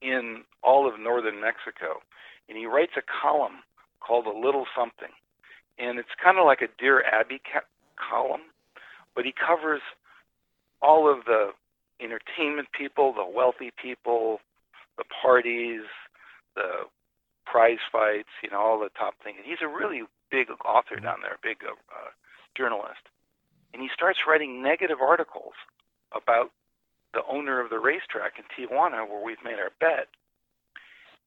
in 0.00 0.44
all 0.62 0.86
of 0.86 1.00
northern 1.00 1.40
Mexico, 1.40 1.98
and 2.48 2.56
he 2.56 2.66
writes 2.66 2.92
a 2.96 3.02
column 3.02 3.64
called 3.98 4.26
A 4.26 4.38
Little 4.38 4.66
Something. 4.76 5.10
Kind 6.24 6.38
of 6.38 6.46
like 6.46 6.62
a 6.62 6.68
Dear 6.80 7.04
Abby 7.04 7.38
ca- 7.44 7.68
column, 8.00 8.48
but 9.14 9.26
he 9.26 9.34
covers 9.36 9.82
all 10.80 11.04
of 11.04 11.26
the 11.26 11.50
entertainment 12.00 12.68
people, 12.72 13.12
the 13.12 13.28
wealthy 13.28 13.72
people, 13.76 14.40
the 14.96 15.04
parties, 15.04 15.82
the 16.56 16.88
prize 17.44 17.84
fights, 17.92 18.32
you 18.42 18.48
know, 18.48 18.58
all 18.58 18.80
the 18.80 18.88
top 18.98 19.14
things. 19.22 19.36
And 19.36 19.46
he's 19.46 19.60
a 19.62 19.68
really 19.68 20.02
big 20.30 20.48
author 20.64 20.96
down 20.96 21.18
there, 21.20 21.34
a 21.34 21.42
big 21.42 21.58
uh, 21.62 21.72
uh, 21.92 22.10
journalist. 22.56 23.04
And 23.74 23.82
he 23.82 23.88
starts 23.92 24.20
writing 24.26 24.62
negative 24.62 24.98
articles 25.02 25.52
about 26.16 26.50
the 27.12 27.20
owner 27.30 27.60
of 27.60 27.68
the 27.68 27.78
racetrack 27.78 28.40
in 28.40 28.44
Tijuana 28.48 29.06
where 29.08 29.22
we've 29.22 29.44
made 29.44 29.58
our 29.60 29.70
bet. 29.78 30.08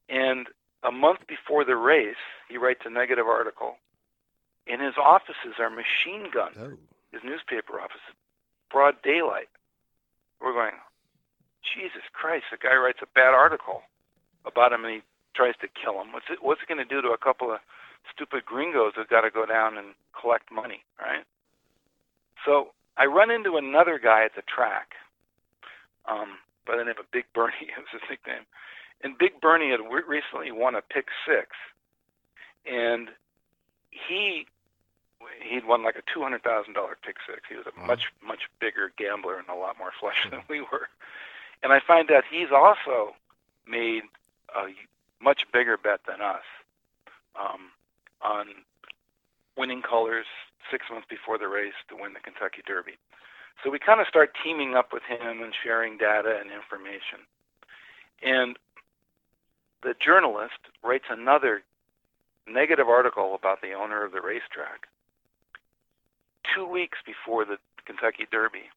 And 0.10 0.48
a 0.84 0.92
month 0.92 1.20
before 1.28 1.66
the 1.66 1.76
race, 1.76 2.20
he 2.50 2.58
writes 2.58 2.82
a 2.86 2.90
negative 2.90 3.28
article. 3.28 3.76
And 4.70 4.82
his 4.82 4.96
offices 4.98 5.60
are 5.60 5.70
machine 5.70 6.30
guns. 6.34 6.58
Oh. 6.60 6.78
His 7.12 7.24
newspaper 7.24 7.80
office, 7.80 8.04
broad 8.70 9.02
daylight. 9.02 9.48
We're 10.42 10.54
going, 10.54 10.76
Jesus 11.64 12.04
Christ! 12.14 12.46
The 12.52 12.58
guy 12.58 12.76
writes 12.76 13.00
a 13.02 13.08
bad 13.16 13.34
article 13.34 13.82
about 14.46 14.74
him, 14.74 14.84
and 14.84 14.96
he 14.96 15.02
tries 15.34 15.56
to 15.62 15.68
kill 15.68 16.02
him. 16.02 16.12
What's 16.12 16.28
it? 16.30 16.40
What's 16.42 16.62
it 16.62 16.68
going 16.68 16.84
to 16.84 16.86
do 16.86 17.02
to 17.02 17.10
a 17.10 17.18
couple 17.18 17.52
of 17.52 17.60
stupid 18.14 18.46
gringos 18.46 18.94
who've 18.96 19.08
got 19.08 19.22
to 19.22 19.32
go 19.32 19.46
down 19.46 19.78
and 19.78 19.96
collect 20.20 20.52
money, 20.52 20.84
right? 21.00 21.24
So 22.46 22.72
I 22.98 23.06
run 23.06 23.32
into 23.32 23.58
another 23.58 24.00
guy 24.00 24.26
at 24.26 24.36
the 24.36 24.44
track, 24.44 24.94
um, 26.08 26.40
by 26.66 26.78
the 26.78 26.84
name 26.84 26.96
of 27.00 27.10
Big 27.12 27.26
Bernie, 27.34 27.54
is 27.62 27.88
his 27.92 28.02
nickname, 28.10 28.46
and 29.04 29.18
Big 29.18 29.40
Bernie 29.42 29.72
had 29.72 29.82
recently 29.82 30.52
won 30.52 30.76
a 30.76 30.82
pick 30.82 31.08
six, 31.26 31.50
and 32.66 33.10
he 33.92 34.48
he'd 35.42 35.66
won 35.66 35.84
like 35.84 35.96
a 35.96 36.04
two 36.14 36.22
hundred 36.22 36.44
thousand 36.44 36.74
dollar 36.74 36.98
pick 37.04 37.18
six. 37.28 37.42
He 37.50 37.56
was 37.56 37.66
a 37.66 37.80
wow. 37.80 37.88
much 37.88 38.12
much 38.26 38.50
bigger 38.60 38.92
gambler 38.98 39.38
and 39.38 39.48
a 39.50 39.56
lot 39.56 39.78
more 39.78 39.92
flush 40.00 40.28
than 40.30 40.42
we 40.50 40.62
were. 40.62 40.88
And 41.64 41.74
I 41.74 41.80
find 41.80 42.12
out 42.12 42.24
he's 42.30 42.52
also 42.54 43.16
made 43.68 44.04
a 44.56 44.68
much 45.22 45.44
bigger 45.52 45.78
bet 45.78 46.02
than 46.08 46.22
us 46.22 46.44
um, 47.36 47.72
on 48.22 48.48
winning 49.58 49.82
colors 49.82 50.26
six 50.70 50.86
months 50.92 51.08
before 51.10 51.38
the 51.38 51.48
race 51.48 51.74
to 51.90 51.96
win 51.96 52.14
the 52.14 52.20
Kentucky 52.20 52.62
Derby. 52.66 52.98
So 53.64 53.72
we 53.72 53.80
kind 53.80 54.00
of 54.00 54.08
start 54.08 54.38
teaming 54.44 54.76
up 54.76 54.94
with 54.94 55.04
him 55.04 55.42
and 55.42 55.54
sharing 55.64 55.98
data 55.98 56.38
and 56.40 56.52
information. 56.52 57.26
And 58.22 58.58
the 59.82 59.96
journalist 60.00 60.60
writes 60.84 61.06
another 61.10 61.64
negative 62.48 62.88
article 62.88 63.34
about 63.34 63.62
the 63.62 63.74
owner 63.74 64.06
of 64.06 64.12
the 64.12 64.22
racetrack 64.22 64.88
two 66.56 66.66
weeks 66.68 66.98
before 67.06 67.46
the 67.46 67.58
Kentucky 67.86 68.28
Derby, 68.32 68.70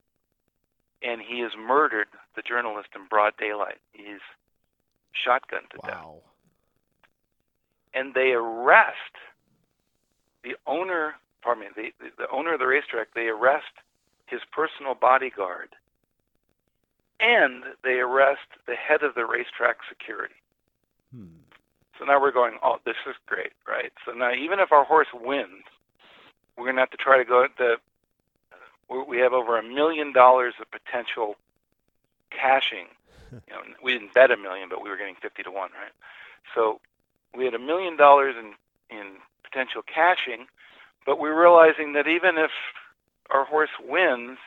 and 1.03 1.21
he 1.21 1.41
has 1.41 1.53
murdered 1.59 2.09
the 2.37 2.43
journalist 2.43 2.89
in 2.95 3.07
broad 3.09 3.35
daylight. 3.39 3.79
He's 3.93 4.23
shotgunned 5.15 5.71
to 5.71 5.79
death. 5.85 5.95
Wow. 5.95 6.17
and 7.95 8.15
they 8.15 8.33
arrest 8.33 9.15
the 10.45 10.55
owner. 10.67 11.15
Pardon 11.43 11.65
me, 11.65 11.69
the, 11.75 12.05
the, 12.05 12.11
the 12.25 12.31
owner 12.31 12.55
of 12.55 12.61
the 12.61 12.67
racetrack. 12.67 13.09
They 13.15 13.29
arrest 13.29 13.73
his 14.27 14.41
personal 14.53 14.95
bodyguard, 14.95 15.71
and 17.19 17.65
they 17.83 17.99
arrest 17.99 18.47
the 18.67 18.75
head 18.77 19.03
of 19.03 19.15
the 19.15 19.27
racetrack 19.27 19.79
security. 19.89 20.35
Hmm. 21.15 21.43
So 21.99 22.05
now 22.05 22.21
we're 22.21 22.33
going. 22.33 22.59
Oh, 22.63 22.77
this 22.85 22.97
is 23.09 23.17
great, 23.27 23.53
right? 23.67 23.93
So 24.07 24.13
now 24.13 24.33
even 24.33 24.61
if 24.61 24.71
our 24.73 24.85
horse 24.85 25.09
wins, 25.13 25.65
we're 26.57 26.65
going 26.65 26.77
to 26.77 26.83
have 26.83 26.91
to 26.91 26.97
try 26.97 27.19
to 27.19 27.25
go. 27.25 27.47
The 27.59 27.75
uh, 28.53 28.57
we- 28.89 29.03
we 29.03 29.19
have 29.19 29.33
over 29.33 29.59
a 29.59 29.63
million 29.63 30.13
dollars 30.13 30.55
of 30.61 30.71
potential 30.71 31.37
cashing. 32.31 32.87
You 33.47 33.55
know, 33.55 33.63
we 33.81 33.93
didn't 33.93 34.13
bet 34.13 34.33
a 34.33 34.37
million, 34.37 34.69
but 34.69 34.83
we 34.83 34.91
were 34.91 34.97
getting 34.97 35.15
fifty 35.15 35.45
to 35.45 35.51
one, 35.53 35.71
right? 35.73 35.93
So 36.55 36.81
we 37.37 37.45
had 37.45 37.55
a 37.55 37.61
million 37.61 37.97
dollars 37.97 38.35
in 38.37 38.55
in 38.97 39.19
potential 39.45 39.83
cashing, 39.83 40.47
but 41.07 41.21
we're 41.21 41.39
realizing 41.41 41.93
that 41.93 42.09
even 42.09 42.39
if 42.39 42.51
our 43.31 43.45
horse 43.45 43.71
wins, 43.87 44.39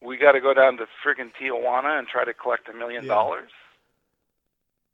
we 0.00 0.16
got 0.16 0.32
to 0.32 0.40
go 0.40 0.54
down 0.54 0.78
to 0.78 0.86
friggin' 1.04 1.30
Tijuana 1.38 1.98
and 1.98 2.08
try 2.08 2.24
to 2.24 2.32
collect 2.32 2.68
a 2.70 2.72
million 2.72 3.04
dollars. 3.06 3.50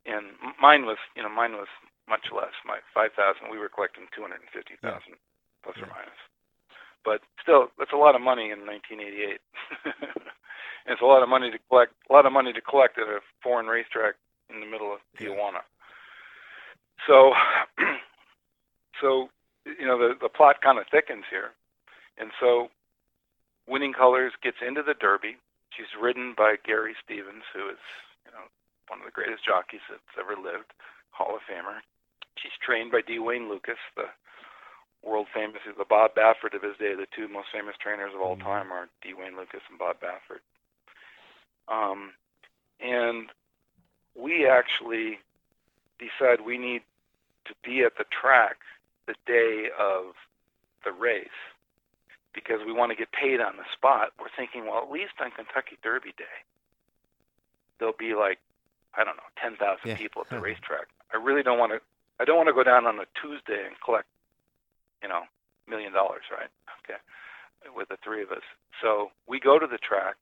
And 0.05 0.27
mine 0.61 0.85
was, 0.85 0.97
you 1.15 1.23
know, 1.23 1.29
mine 1.29 1.53
was 1.53 1.69
much 2.09 2.27
less. 2.35 2.53
My 2.67 2.79
five 2.93 3.13
thousand, 3.13 3.51
we 3.53 3.59
were 3.59 3.69
collecting 3.69 4.05
two 4.13 4.23
hundred 4.23 4.41
and 4.41 4.51
fifty 4.51 4.75
thousand, 4.83 5.15
plus 5.63 5.77
or 5.79 5.89
minus. 5.89 6.21
But 7.05 7.21
still, 7.43 7.69
that's 7.79 7.93
a 7.93 7.97
lot 7.97 8.15
of 8.15 8.21
money 8.21 8.51
in 8.51 8.67
1988. 8.67 9.41
it's 10.87 11.03
a 11.03 11.07
lot 11.07 11.23
of 11.23 11.29
money 11.29 11.51
to 11.51 11.59
collect. 11.69 11.95
A 12.11 12.13
lot 12.13 12.27
of 12.27 12.33
money 12.33 12.53
to 12.53 12.61
collect 12.61 12.99
at 12.99 13.09
a 13.09 13.21
foreign 13.43 13.67
racetrack 13.67 14.15
in 14.51 14.61
the 14.61 14.67
middle 14.67 14.93
of 14.93 15.01
Yeah. 15.21 15.65
So, 17.07 17.33
so 19.01 19.29
you 19.65 19.87
know, 19.87 19.99
the 19.99 20.15
the 20.21 20.29
plot 20.29 20.61
kind 20.61 20.79
of 20.79 20.85
thickens 20.91 21.25
here, 21.31 21.53
and 22.19 22.31
so 22.41 22.69
Winning 23.69 23.93
Colors 23.93 24.33
gets 24.43 24.59
into 24.67 24.83
the 24.83 24.95
Derby. 24.95 25.37
She's 25.77 25.93
ridden 26.01 26.35
by 26.37 26.57
Gary 26.65 26.97
Stevens, 27.05 27.45
who 27.55 27.69
is, 27.69 27.83
you 28.25 28.33
know, 28.33 28.49
one 28.89 28.99
of 28.99 29.07
the 29.07 29.13
greatest 29.13 29.45
jockeys 29.45 29.85
that's 29.87 30.17
ever 30.19 30.35
lived, 30.35 30.73
Hall 31.13 31.37
of 31.37 31.45
Famer. 31.45 31.85
She's 32.41 32.57
trained 32.65 32.91
by 32.91 33.05
D. 33.05 33.21
Wayne 33.21 33.49
Lukas, 33.49 33.79
the 33.95 34.09
world 35.03 35.29
famous, 35.33 35.61
is 35.69 35.77
the 35.77 35.85
Bob 35.85 36.15
Baffert 36.15 36.55
of 36.55 36.63
his 36.63 36.77
day. 36.77 36.95
The 36.95 37.07
two 37.15 37.29
most 37.29 37.49
famous 37.53 37.77
trainers 37.79 38.13
of 38.15 38.21
all 38.21 38.37
Mhm. 38.37 38.43
time 38.43 38.73
are 38.73 38.89
D. 39.03 39.15
Wayne 39.15 39.37
Lukas 39.37 39.63
and 39.69 39.79
Bob 39.79 40.01
Baffert. 40.01 40.41
Um, 41.69 42.15
and 42.81 43.31
we 44.15 44.47
actually 44.47 45.21
decide 45.99 46.41
we 46.41 46.59
need 46.59 46.83
to 47.45 47.55
be 47.63 47.83
at 47.85 47.97
the 47.97 48.05
track 48.05 48.59
the 49.07 49.15
day 49.27 49.71
of 49.79 50.15
the 50.85 50.93
race 50.93 51.29
because 52.33 52.63
we 52.65 52.73
want 52.73 52.91
to 52.91 52.97
get 52.97 53.11
paid 53.13 53.41
on 53.41 53.57
the 53.57 53.65
spot. 53.73 54.13
We're 54.19 54.29
thinking, 54.31 54.67
well, 54.67 54.83
at 54.83 54.91
least 54.91 55.21
on 55.21 55.31
Kentucky 55.31 55.79
Derby 55.83 56.13
Day, 56.13 56.25
there'll 57.79 57.95
be 57.95 58.15
like, 58.15 58.39
I 58.95 59.05
don't 59.05 59.17
know, 59.17 59.23
10,000 59.37 59.89
Yeah. 59.91 59.97
people 59.97 60.23
at 60.23 60.29
the 60.31 60.41
racetrack. 60.41 60.89
I 61.13 61.17
really 61.17 61.43
don't 61.43 61.59
want 61.59 61.73
to. 61.73 61.81
I 62.21 62.25
don't 62.25 62.37
want 62.37 62.49
to 62.49 62.53
go 62.53 62.65
down 62.65 62.87
on 62.87 62.99
a 62.99 63.07
Tuesday 63.15 63.65
and 63.65 63.81
collect, 63.81 64.09
you 65.03 65.09
know, 65.09 65.23
million 65.69 65.93
dollars, 65.93 66.25
right? 66.31 66.51
Okay, 66.85 66.99
with 67.75 67.89
the 67.89 67.99
three 68.05 68.23
of 68.23 68.31
us. 68.31 68.45
So 68.83 69.11
we 69.29 69.41
go 69.41 69.59
to 69.59 69.67
the 69.67 69.79
track, 69.79 70.17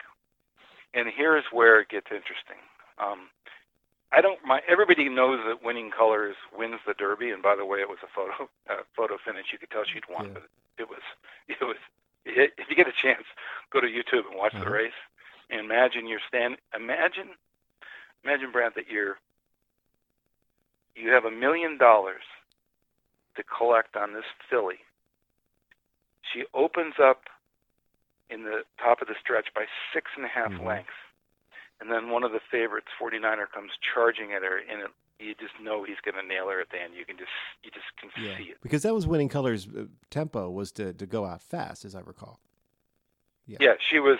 and 0.95 1.09
here's 1.15 1.45
where 1.53 1.81
it 1.81 1.89
gets 1.89 2.07
interesting. 2.11 2.61
Um, 2.99 3.29
I 4.13 4.21
don't. 4.21 4.39
My 4.45 4.61
everybody 4.69 5.09
knows 5.09 5.41
that 5.47 5.65
Winning 5.65 5.91
Colors 5.91 6.37
wins 6.57 6.81
the 6.87 6.95
Derby, 6.95 7.31
and 7.31 7.43
by 7.43 7.57
the 7.57 7.67
way, 7.67 7.81
it 7.81 7.89
was 7.89 7.99
a 8.03 8.11
photo 8.15 8.49
uh, 8.71 8.83
photo 8.97 9.19
finish. 9.25 9.47
You 9.53 9.59
could 9.59 9.71
tell 9.71 9.85
she'd 9.85 10.07
won, 10.09 10.27
Yeah. 10.27 10.33
but 10.35 10.49
it 10.79 10.89
was 10.89 11.03
it 11.49 11.61
was. 11.65 11.77
It, 12.27 12.53
if 12.59 12.67
you 12.69 12.75
get 12.75 12.89
a 12.89 12.97
chance, 13.03 13.23
go 13.73 13.81
to 13.81 13.87
YouTube 13.87 14.27
and 14.31 14.35
watch 14.37 14.55
Uh-huh. 14.55 14.65
the 14.65 14.71
race. 14.71 14.99
And 15.49 15.61
imagine 15.61 16.09
you're 16.09 16.19
stand. 16.27 16.57
Imagine, 16.75 17.31
imagine 18.25 18.51
Brant 18.51 18.75
that 18.75 18.89
you're. 18.91 19.19
You 20.97 21.11
have 21.13 21.25
a 21.25 21.31
million 21.31 21.79
dollars 21.79 22.25
to 23.37 23.43
collect 23.45 23.97
on 23.97 24.13
this 24.15 24.25
filly. 24.51 24.79
She 26.33 26.45
opens 26.55 26.95
up 27.03 27.25
in 28.29 28.43
the 28.45 28.63
top 28.83 29.01
of 29.01 29.09
the 29.09 29.15
stretch 29.21 29.47
by 29.55 29.67
six 29.93 30.11
and 30.17 30.25
a 30.25 30.29
half 30.29 30.51
Mhm. 30.51 30.65
lengths. 30.65 30.93
And 31.81 31.91
then 31.91 32.09
one 32.11 32.25
of 32.25 32.33
the 32.33 32.41
favorites, 32.41 32.89
49er, 32.99 33.51
comes 33.53 33.71
charging 33.95 34.33
at 34.33 34.43
her, 34.43 34.59
and 34.59 34.81
it, 34.83 34.91
you 35.19 35.35
just 35.35 35.59
know 35.61 35.85
he's 35.85 36.01
going 36.01 36.15
to 36.17 36.23
nail 36.23 36.49
her 36.49 36.61
at 36.61 36.71
the 36.71 36.81
end. 36.81 36.95
You 36.95 37.05
can 37.05 37.17
just, 37.19 37.31
you 37.63 37.71
just 37.71 37.87
can 37.99 38.11
Yeah. 38.17 38.37
see 38.37 38.45
it. 38.51 38.61
Because 38.63 38.83
that 38.83 38.95
was 38.95 39.07
winning 39.07 39.29
colors 39.29 39.69
uh, 39.69 39.87
tempo 40.11 40.51
was 40.51 40.73
to, 40.73 40.93
to 40.95 41.07
go 41.07 41.25
out 41.25 41.43
fast, 41.43 41.85
as 41.85 41.95
I 41.95 42.01
recall. 42.01 42.41
Yeah. 43.47 43.59
Yeah, 43.61 43.75
she 43.79 44.01
was. 44.01 44.19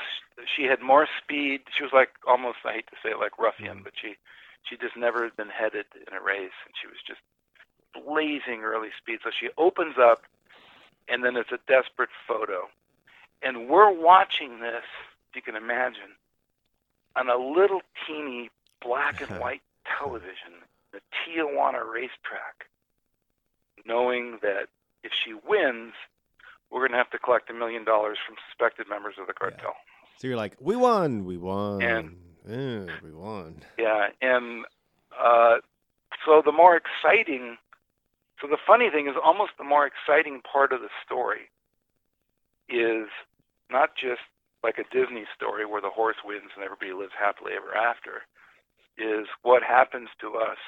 She 0.55 0.65
had 0.65 0.81
more 0.81 1.09
speed. 1.21 1.63
She 1.77 1.83
was 1.83 1.93
like 1.93 2.11
almost. 2.29 2.59
I 2.65 2.75
hate 2.75 2.87
to 2.89 2.97
say 3.03 3.11
it, 3.11 3.19
like 3.19 3.39
ruffian, 3.39 3.79
Mhm. 3.81 3.85
but 3.85 3.95
she, 4.01 4.17
she 4.63 4.77
just 4.77 4.97
never 4.97 5.25
had 5.25 5.35
been 5.35 5.49
headed 5.49 5.87
in 6.07 6.13
a 6.15 6.21
race, 6.21 6.53
and 6.65 6.75
she 6.81 6.87
was 6.87 6.99
just 7.03 7.21
blazing 8.05 8.63
early 8.63 8.89
speed. 8.99 9.21
So 9.25 9.31
she 9.31 9.49
opens 9.57 9.97
up, 9.99 10.23
and 11.09 11.25
then 11.25 11.37
it's 11.37 11.53
a 11.53 11.59
desperate 11.69 12.11
photo, 12.27 12.69
and 13.43 13.69
we're 13.69 13.93
watching 13.93 14.61
this. 14.61 14.85
If 15.31 15.37
you 15.37 15.43
can 15.43 15.57
imagine, 15.57 16.17
on 17.15 17.29
a 17.29 17.37
little 17.37 17.83
teeny 18.07 18.51
black 18.83 19.21
and 19.21 19.39
white 19.41 19.63
television, 19.99 20.53
the 20.93 21.01
Tijuana 21.13 21.85
racetrack, 21.91 22.67
knowing 23.85 24.39
that 24.43 24.69
if 25.03 25.13
she 25.13 25.35
wins, 25.35 25.93
we're 26.71 26.81
going 26.81 26.93
to 26.93 26.97
have 26.99 27.11
to 27.11 27.19
collect 27.19 27.51
a 27.51 27.55
million 27.55 27.85
dollars 27.85 28.19
from 28.27 28.37
suspected 28.49 28.89
members 28.89 29.15
of 29.21 29.27
the 29.27 29.33
cartel. 29.33 29.75
So 30.19 30.27
you're 30.27 30.37
like, 30.37 30.57
we 30.61 30.75
won, 30.77 31.25
we 31.25 31.37
won, 31.37 31.83
And- 31.83 32.17
Eh, 32.49 32.87
we 33.03 33.11
won. 33.13 33.61
Yeah, 33.77 34.07
and 34.23 34.65
uh, 35.21 35.57
so 36.25 36.43
the 36.45 36.53
more 36.53 36.77
exciting, 36.77 37.57
so 38.41 38.47
the 38.47 38.59
funny 38.67 38.91
thing 38.91 39.07
is 39.09 39.15
almost 39.23 39.53
the 39.59 39.65
more 39.65 39.87
exciting 39.87 40.41
part 40.43 40.73
of 40.73 40.81
the 40.81 40.91
story 41.05 41.51
is 42.69 43.09
not 43.71 43.91
just 43.97 44.21
like 44.63 44.79
a 44.79 44.85
Disney 44.95 45.25
story 45.35 45.65
where 45.65 45.81
the 45.81 45.91
horse 45.91 46.17
wins 46.25 46.51
and 46.55 46.65
everybody 46.65 46.93
lives 46.93 47.13
happily 47.19 47.53
ever 47.57 47.75
after, 47.77 48.23
is 48.99 49.27
what 49.43 49.63
happens 49.63 50.09
to 50.21 50.35
us. 50.37 50.59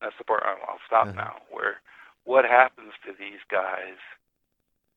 That's 0.00 0.14
the 0.18 0.24
part 0.24 0.42
I'll 0.44 0.80
stop 0.86 1.08
Uh-huh. 1.08 1.16
now. 1.16 1.36
Where 1.50 1.80
what 2.24 2.44
happens 2.44 2.92
to 3.06 3.12
these 3.12 3.40
guys 3.50 3.96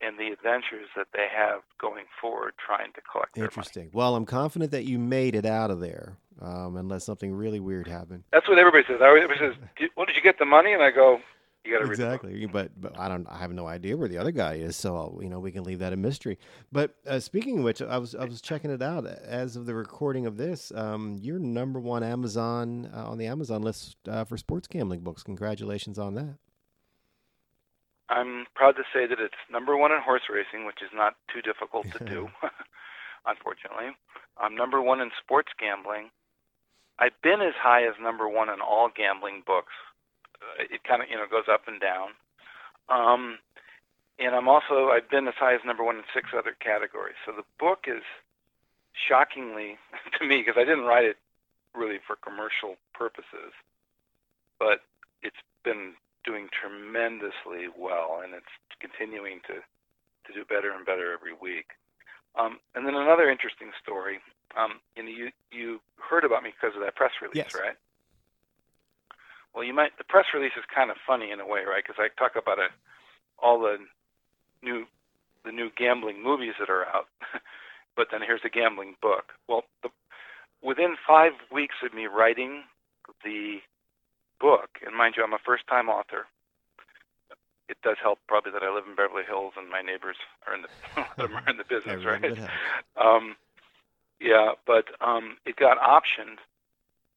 and 0.02 0.18
the 0.18 0.28
adventures 0.32 0.88
that 0.96 1.08
they 1.14 1.28
have 1.28 1.62
going 1.80 2.06
forward 2.22 2.54
trying 2.64 2.94
to 2.94 3.02
collect. 3.02 3.38
Interesting. 3.38 3.90
Well, 3.94 4.16
I'm 4.16 4.26
confident 4.26 4.72
that 4.72 4.84
you 4.86 4.98
made 5.00 5.36
it 5.36 5.46
out 5.46 5.72
of 5.72 5.80
there, 5.80 6.18
um, 6.42 6.78
unless 6.78 7.04
something 7.04 7.34
really 7.34 7.60
weird 7.60 7.88
happened. 7.88 8.24
That's 8.32 8.48
what 8.48 8.60
everybody 8.60 8.84
says. 8.88 9.02
Everybody 9.02 9.40
says, 9.40 9.56
"Did- 9.76 9.92
"Well, 9.96 10.06
did 10.06 10.16
you 10.16 10.22
get 10.22 10.38
the 10.40 10.46
money?" 10.46 10.74
And 10.74 10.84
I 10.84 10.92
go, 10.92 11.22
"You 11.68 11.74
got 11.74 11.80
to 11.80 11.86
read. 11.86 12.00
Exactly, 12.00 12.46
but 12.46 12.72
but 12.80 12.98
I 12.98 13.08
don't. 13.08 13.28
I 13.28 13.38
have 13.38 13.52
no 13.52 13.68
idea 13.68 13.98
where 13.98 14.08
the 14.08 14.18
other 14.18 14.32
guy 14.32 14.56
is, 14.56 14.76
so 14.76 14.96
I'll, 14.96 15.20
you 15.22 15.30
know 15.30 15.40
we 15.40 15.52
can 15.52 15.64
leave 15.64 15.80
that 15.80 15.94
a 15.94 15.98
mystery. 15.98 16.38
But 16.72 16.96
uh, 17.06 17.20
speaking 17.20 17.60
of 17.60 17.64
which, 17.64 17.82
I 17.82 17.98
was 17.98 18.16
I 18.16 18.26
was 18.26 18.42
checking 18.42 18.72
it 18.72 18.82
out 18.82 19.06
as 19.06 19.56
of 19.56 19.66
the 19.66 19.76
recording 19.76 20.26
of 20.26 20.38
this. 20.38 20.72
Um, 20.74 21.18
you're 21.22 21.40
number 21.40 21.80
one 21.80 22.04
Amazon 22.04 22.90
uh, 22.94 23.10
on 23.10 23.18
the 23.18 23.28
Amazon 23.28 23.62
list 23.62 23.98
uh, 24.08 24.24
for 24.24 24.38
sports 24.38 24.68
gambling 24.68 25.02
books. 25.02 25.24
Congratulations 25.24 26.00
on 26.00 26.16
that. 26.16 26.38
I'm 28.10 28.46
proud 28.56 28.76
to 28.78 28.84
say 28.94 29.06
that 29.06 29.20
it's 29.20 29.36
number 29.52 29.76
one 29.76 29.92
in 29.92 30.00
horse 30.02 30.24
racing, 30.32 30.66
which 30.66 30.82
is 30.82 30.90
not 30.94 31.16
too 31.34 31.42
difficult 31.42 31.92
to 31.92 32.04
do, 32.06 32.30
unfortunately. 33.28 33.92
I'm 34.40 34.56
number 34.56 34.82
one 34.82 35.02
in 35.02 35.12
sports 35.22 35.50
gambling. 35.60 36.10
I've 37.00 37.20
been 37.22 37.42
as 37.42 37.54
high 37.62 37.84
as 37.86 37.94
number 38.02 38.28
one 38.28 38.50
in 38.50 38.62
all 38.62 38.90
gambling 38.96 39.44
books. 39.46 39.74
Uh, 40.42 40.64
it 40.70 40.84
kind 40.84 41.02
of 41.02 41.10
you 41.10 41.16
know 41.16 41.26
goes 41.30 41.48
up 41.52 41.68
and 41.68 41.80
down. 41.82 42.10
Um, 42.90 43.40
and 44.20 44.36
I'm 44.36 44.48
also 44.48 44.90
I've 44.90 45.10
been 45.10 45.28
as 45.28 45.36
high 45.38 45.54
as 45.54 45.62
number 45.66 45.84
one 45.84 45.98
in 45.98 46.04
six 46.14 46.30
other 46.38 46.56
categories. 46.60 47.18
So 47.26 47.32
the 47.32 47.46
book 47.60 47.86
is 47.88 48.04
shockingly 48.94 49.78
to 50.20 50.26
me 50.26 50.42
because 50.42 50.58
I 50.58 50.66
didn't 50.66 50.86
write 50.86 51.06
it 51.06 51.18
really 51.76 52.00
for 52.06 52.16
commercial 52.18 52.76
purposes, 52.94 53.54
but 54.60 54.82
it's 55.22 55.42
been 55.64 55.94
doing 56.26 56.50
tremendously 56.52 57.70
well, 57.78 58.22
and 58.24 58.34
it's 58.34 58.52
continuing 58.80 59.40
to 59.48 59.62
to 59.62 60.34
do 60.34 60.44
better 60.46 60.72
and 60.72 60.86
better 60.86 61.14
every 61.14 61.34
week. 61.34 61.72
Um, 62.36 62.60
and 62.76 62.86
then 62.86 62.96
another 62.96 63.30
interesting 63.30 63.72
story. 63.82 64.20
Um, 64.58 64.82
you 64.96 65.04
know, 65.04 65.10
you 65.10 65.30
you 65.52 65.80
heard 66.02 66.24
about 66.26 66.44
me 66.44 66.52
because 66.54 66.76
of 66.76 66.82
that 66.84 66.96
press 66.96 67.12
release, 67.22 67.46
Yes. 67.46 67.56
right? 67.56 67.78
Well, 69.58 69.66
you 69.66 69.74
might. 69.74 69.98
The 69.98 70.04
press 70.04 70.26
release 70.36 70.54
is 70.56 70.64
kind 70.70 70.92
of 70.92 70.98
funny 71.02 71.32
in 71.32 71.40
a 71.40 71.48
way, 71.48 71.62
right? 71.66 71.82
Because 71.82 71.98
I 71.98 72.14
talk 72.14 72.38
about 72.38 72.60
a, 72.60 72.70
all 73.42 73.60
the 73.60 73.78
new 74.62 74.86
the 75.44 75.52
new 75.52 75.72
gambling 75.76 76.22
movies 76.22 76.54
that 76.60 76.70
are 76.70 76.86
out, 76.86 77.08
but 77.96 78.10
then 78.12 78.22
here's 78.22 78.46
a 78.46 78.54
gambling 78.54 78.94
book. 79.02 79.34
Well, 79.48 79.64
the, 79.82 79.90
within 80.62 80.96
five 81.08 81.32
weeks 81.52 81.74
of 81.84 81.92
me 81.92 82.06
writing 82.06 82.66
the 83.24 83.58
book, 84.40 84.78
and 84.86 84.96
mind 84.96 85.16
you, 85.18 85.24
I'm 85.24 85.34
a 85.34 85.42
first-time 85.44 85.90
author. 85.90 86.28
It 87.68 87.78
does 87.82 87.98
help 88.00 88.20
probably 88.28 88.52
that 88.52 88.62
I 88.62 88.70
live 88.72 88.84
in 88.88 88.96
Beverly 88.96 89.24
Hills 89.28 89.54
and 89.58 89.72
my 89.72 89.82
neighbors 89.82 90.18
are 90.46 90.54
in 90.54 90.62
the 90.62 90.70
are 91.34 91.50
in 91.50 91.58
the 91.58 91.66
business, 91.66 92.06
right? 92.06 92.38
Um, 92.96 93.36
yeah, 94.22 94.52
but 94.68 94.86
um, 95.02 95.38
it 95.48 95.56
got 95.56 95.80
optioned 95.82 96.38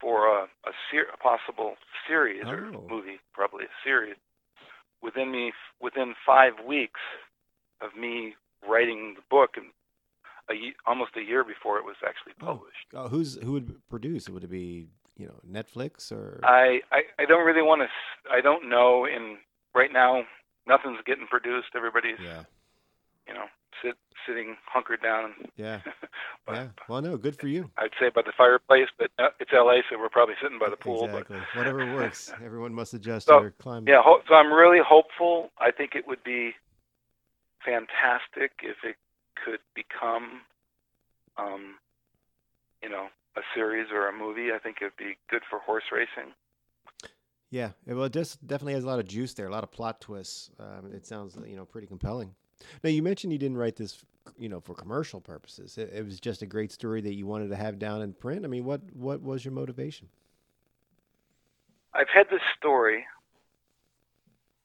for 0.01 0.27
a 0.27 0.43
a, 0.65 0.71
ser- 0.91 1.07
a 1.13 1.17
possible 1.17 1.75
series 2.07 2.43
or 2.45 2.65
Oh. 2.75 2.85
movie, 2.89 3.19
probably 3.33 3.65
a 3.65 3.75
series. 3.83 4.15
Within 5.01 5.31
me, 5.31 5.53
within 5.79 6.13
five 6.25 6.53
weeks 6.67 6.99
of 7.81 7.95
me 7.95 8.35
writing 8.67 9.15
the 9.15 9.21
book, 9.29 9.51
and 9.57 9.67
a 10.49 10.73
almost 10.89 11.11
a 11.15 11.21
year 11.21 11.43
before 11.43 11.77
it 11.77 11.85
was 11.85 11.95
actually 12.05 12.33
Oh. 12.41 12.45
published. 12.45 12.87
Oh, 12.93 13.07
who's 13.07 13.35
who 13.41 13.53
would 13.53 13.87
produce? 13.89 14.27
It? 14.27 14.31
Would 14.31 14.43
it 14.43 14.49
be 14.51 14.87
you 15.17 15.27
know 15.27 15.39
Netflix 15.49 16.11
or? 16.11 16.39
I, 16.43 16.81
I 16.91 17.01
I 17.19 17.25
don't 17.25 17.45
really 17.45 17.61
want 17.63 17.81
to. 17.81 17.87
I 18.31 18.41
don't 18.41 18.69
know. 18.69 19.05
In 19.05 19.37
right 19.73 19.91
now, 19.93 20.23
nothing's 20.67 20.99
getting 21.05 21.27
produced. 21.27 21.69
Everybody's 21.75 22.19
yeah, 22.19 22.43
you 23.27 23.33
know 23.33 23.45
sit 23.81 23.95
sitting 24.27 24.55
hunkered 24.65 25.01
down. 25.01 25.33
yeah, 25.57 25.79
But 26.45 26.55
yeah. 26.55 26.67
Well, 26.87 27.01
no, 27.01 27.17
good 27.17 27.35
for 27.35 27.47
you. 27.47 27.69
I'd 27.77 27.91
say 27.99 28.09
by 28.13 28.21
the 28.21 28.33
fireplace, 28.37 28.87
but 28.97 29.09
uh, 29.19 29.29
it's 29.39 29.51
LA, 29.53 29.77
so 29.89 29.97
we're 29.97 30.09
probably 30.09 30.35
sitting 30.41 30.59
by 30.59 30.69
the 30.69 30.75
pool. 30.77 31.07
But 31.07 31.21
exactly. 31.21 31.39
Whatever 31.55 31.93
works. 31.95 32.31
Everyone 32.45 32.73
must 32.73 32.93
adjust 32.93 33.27
So, 33.27 33.37
to 33.37 33.41
their 33.41 33.51
climate. 33.51 33.89
Yeah, 33.89 34.01
ho- 34.03 34.21
so 34.27 34.35
I'm 34.35 34.51
really 34.51 34.79
hopeful. 34.85 35.49
I 35.59 35.71
think 35.71 35.95
it 35.95 36.07
would 36.07 36.23
be 36.23 36.53
fantastic 37.65 38.51
if 38.63 38.77
it 38.83 38.95
could 39.43 39.59
become, 39.75 40.41
um, 41.37 41.75
you 42.81 42.89
know, 42.89 43.07
a 43.37 43.41
series 43.55 43.87
or 43.91 44.07
a 44.09 44.13
movie. 44.13 44.51
I 44.53 44.59
think 44.59 44.77
it'd 44.81 44.97
be 44.97 45.17
good 45.29 45.41
for 45.49 45.59
horse 45.59 45.85
racing. 45.91 46.33
Yeah, 47.49 47.71
well, 47.85 48.05
it 48.05 48.13
just 48.13 48.45
definitely 48.47 48.73
has 48.73 48.85
a 48.85 48.87
lot 48.87 48.99
of 48.99 49.07
juice 49.07 49.33
there, 49.33 49.47
a 49.47 49.51
lot 49.51 49.63
of 49.65 49.71
plot 49.71 49.99
twists. 49.99 50.49
Um, 50.57 50.91
it 50.93 51.05
sounds, 51.05 51.37
you 51.45 51.57
know, 51.57 51.65
pretty 51.65 51.85
compelling. 51.85 52.33
Now, 52.83 52.89
you 52.89 53.01
mentioned 53.03 53.33
you 53.33 53.39
didn't 53.39 53.57
write 53.57 53.75
this, 53.75 54.03
you 54.37 54.49
know, 54.49 54.59
for 54.59 54.73
commercial 54.73 55.21
purposes. 55.21 55.77
It, 55.77 55.91
it 55.93 56.05
was 56.05 56.19
just 56.19 56.41
a 56.41 56.45
great 56.45 56.71
story 56.71 57.01
that 57.01 57.13
you 57.13 57.25
wanted 57.25 57.49
to 57.49 57.55
have 57.55 57.79
down 57.79 58.01
in 58.01 58.13
print. 58.13 58.45
I 58.45 58.47
mean, 58.47 58.65
what 58.65 58.81
what 58.93 59.21
was 59.21 59.43
your 59.45 59.53
motivation? 59.53 60.09
I've 61.93 62.09
had 62.13 62.27
this 62.29 62.41
story. 62.57 63.05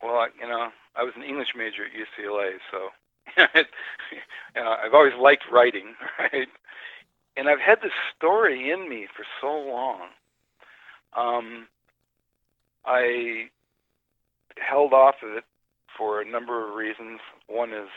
Well, 0.02 0.26
you 0.40 0.48
know, 0.48 0.68
I 0.94 1.02
was 1.02 1.14
an 1.16 1.22
English 1.22 1.48
major 1.56 1.84
at 1.84 1.92
UCLA, 1.92 2.52
so 2.70 2.88
you 4.54 4.62
know, 4.62 4.76
I've 4.84 4.94
always 4.94 5.14
liked 5.20 5.44
writing, 5.50 5.94
right? 6.18 6.48
And 7.36 7.48
I've 7.48 7.60
had 7.60 7.80
this 7.82 7.92
story 8.16 8.70
in 8.70 8.88
me 8.88 9.06
for 9.14 9.24
so 9.40 9.48
long. 9.48 10.08
Um, 11.14 11.66
I 12.84 13.48
held 14.58 14.92
off 14.92 15.16
of 15.22 15.36
it 15.36 15.44
for 15.96 16.20
a 16.20 16.30
number 16.30 16.68
of 16.68 16.74
reasons. 16.74 17.20
One 17.46 17.72
is 17.72 17.88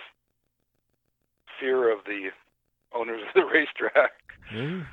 fear 1.60 1.92
of 1.92 2.06
the 2.06 2.30
owners 2.94 3.22
of 3.28 3.34
the 3.34 3.46
racetrack 3.54 4.12
Mm, 4.54 4.86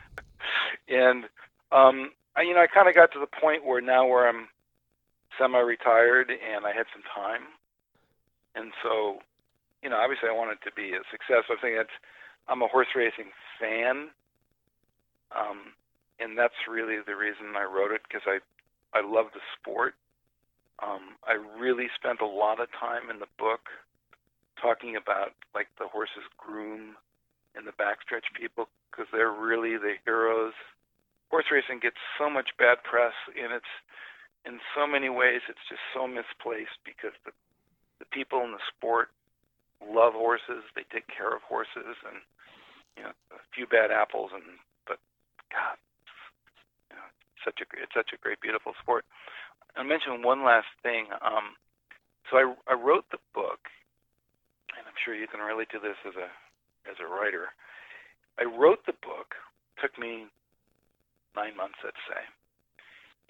and 0.88 1.24
um, 1.72 2.12
I, 2.36 2.42
you 2.42 2.54
know, 2.54 2.60
I 2.60 2.66
kind 2.66 2.88
of 2.88 2.94
got 2.94 3.12
to 3.12 3.20
the 3.20 3.40
point 3.40 3.64
where 3.64 3.80
now 3.80 4.06
where 4.06 4.28
I'm 4.28 4.48
semi-retired 5.38 6.30
and 6.30 6.66
I 6.66 6.72
had 6.72 6.86
some 6.92 7.02
time, 7.14 7.42
and 8.54 8.72
so, 8.82 9.18
you 9.82 9.90
know, 9.90 9.96
obviously 9.96 10.28
I 10.28 10.36
want 10.36 10.52
it 10.52 10.58
to 10.68 10.74
be 10.74 10.92
a 10.92 11.00
success. 11.10 11.44
I 11.48 11.56
think 11.60 11.76
that's 11.76 11.96
I'm 12.48 12.62
a 12.62 12.68
horse 12.68 12.88
racing 12.94 13.32
fan, 13.58 14.08
um, 15.34 15.72
and 16.20 16.36
that's 16.36 16.68
really 16.68 16.98
the 17.04 17.16
reason 17.16 17.56
I 17.56 17.64
wrote 17.64 17.92
it 17.92 18.02
because 18.08 18.26
I 18.26 18.38
I 18.96 19.00
love 19.00 19.26
the 19.32 19.40
sport. 19.58 19.94
Um, 20.82 21.16
I 21.24 21.40
really 21.58 21.88
spent 21.96 22.20
a 22.20 22.26
lot 22.28 22.60
of 22.60 22.68
time 22.72 23.08
in 23.10 23.18
the 23.18 23.30
book 23.38 23.68
talking 24.60 24.96
about 24.96 25.32
like 25.54 25.68
the 25.78 25.88
horse's 25.88 26.28
groom 26.36 26.96
and 27.54 27.66
the 27.66 27.76
backstretch 27.76 28.28
people 28.36 28.68
because 28.90 29.08
they're 29.12 29.32
really 29.32 29.76
the 29.76 29.96
heroes. 30.04 30.52
Horse 31.30 31.48
racing 31.50 31.80
gets 31.80 31.96
so 32.18 32.30
much 32.30 32.50
bad 32.58 32.84
press, 32.84 33.16
and 33.34 33.52
it's 33.52 33.74
in 34.44 34.60
so 34.76 34.86
many 34.86 35.08
ways 35.08 35.42
it's 35.48 35.64
just 35.68 35.82
so 35.92 36.06
misplaced 36.06 36.78
because 36.84 37.16
the 37.24 37.32
the 37.98 38.06
people 38.12 38.44
in 38.44 38.52
the 38.52 38.64
sport 38.76 39.08
love 39.80 40.12
horses. 40.12 40.64
They 40.76 40.84
take 40.92 41.08
care 41.08 41.34
of 41.34 41.42
horses, 41.42 41.96
and 42.04 42.20
you 42.96 43.02
know 43.04 43.14
a 43.32 43.40
few 43.54 43.66
bad 43.66 43.90
apples, 43.90 44.30
and 44.32 44.44
but 44.86 45.00
God, 45.50 45.76
you 46.90 46.96
know, 46.96 47.08
such 47.44 47.60
a 47.60 47.66
it's 47.80 47.94
such 47.96 48.12
a 48.14 48.20
great, 48.20 48.40
beautiful 48.40 48.72
sport. 48.80 49.04
I'll 49.76 49.84
mention 49.84 50.22
one 50.22 50.44
last 50.44 50.68
thing. 50.82 51.06
Um, 51.22 51.56
so 52.30 52.38
I 52.38 52.72
I 52.72 52.74
wrote 52.74 53.04
the 53.12 53.20
book, 53.34 53.68
and 54.76 54.86
I'm 54.86 54.98
sure 55.04 55.14
you 55.14 55.28
can 55.28 55.40
relate 55.40 55.70
to 55.70 55.78
this 55.78 55.96
as 56.06 56.16
a 56.16 56.28
as 56.90 56.96
a 57.00 57.06
writer. 57.06 57.52
I 58.40 58.44
wrote 58.44 58.84
the 58.86 58.96
book. 59.04 59.36
Took 59.80 59.98
me 59.98 60.26
nine 61.36 61.56
months, 61.56 61.76
let's 61.84 62.00
say, 62.08 62.24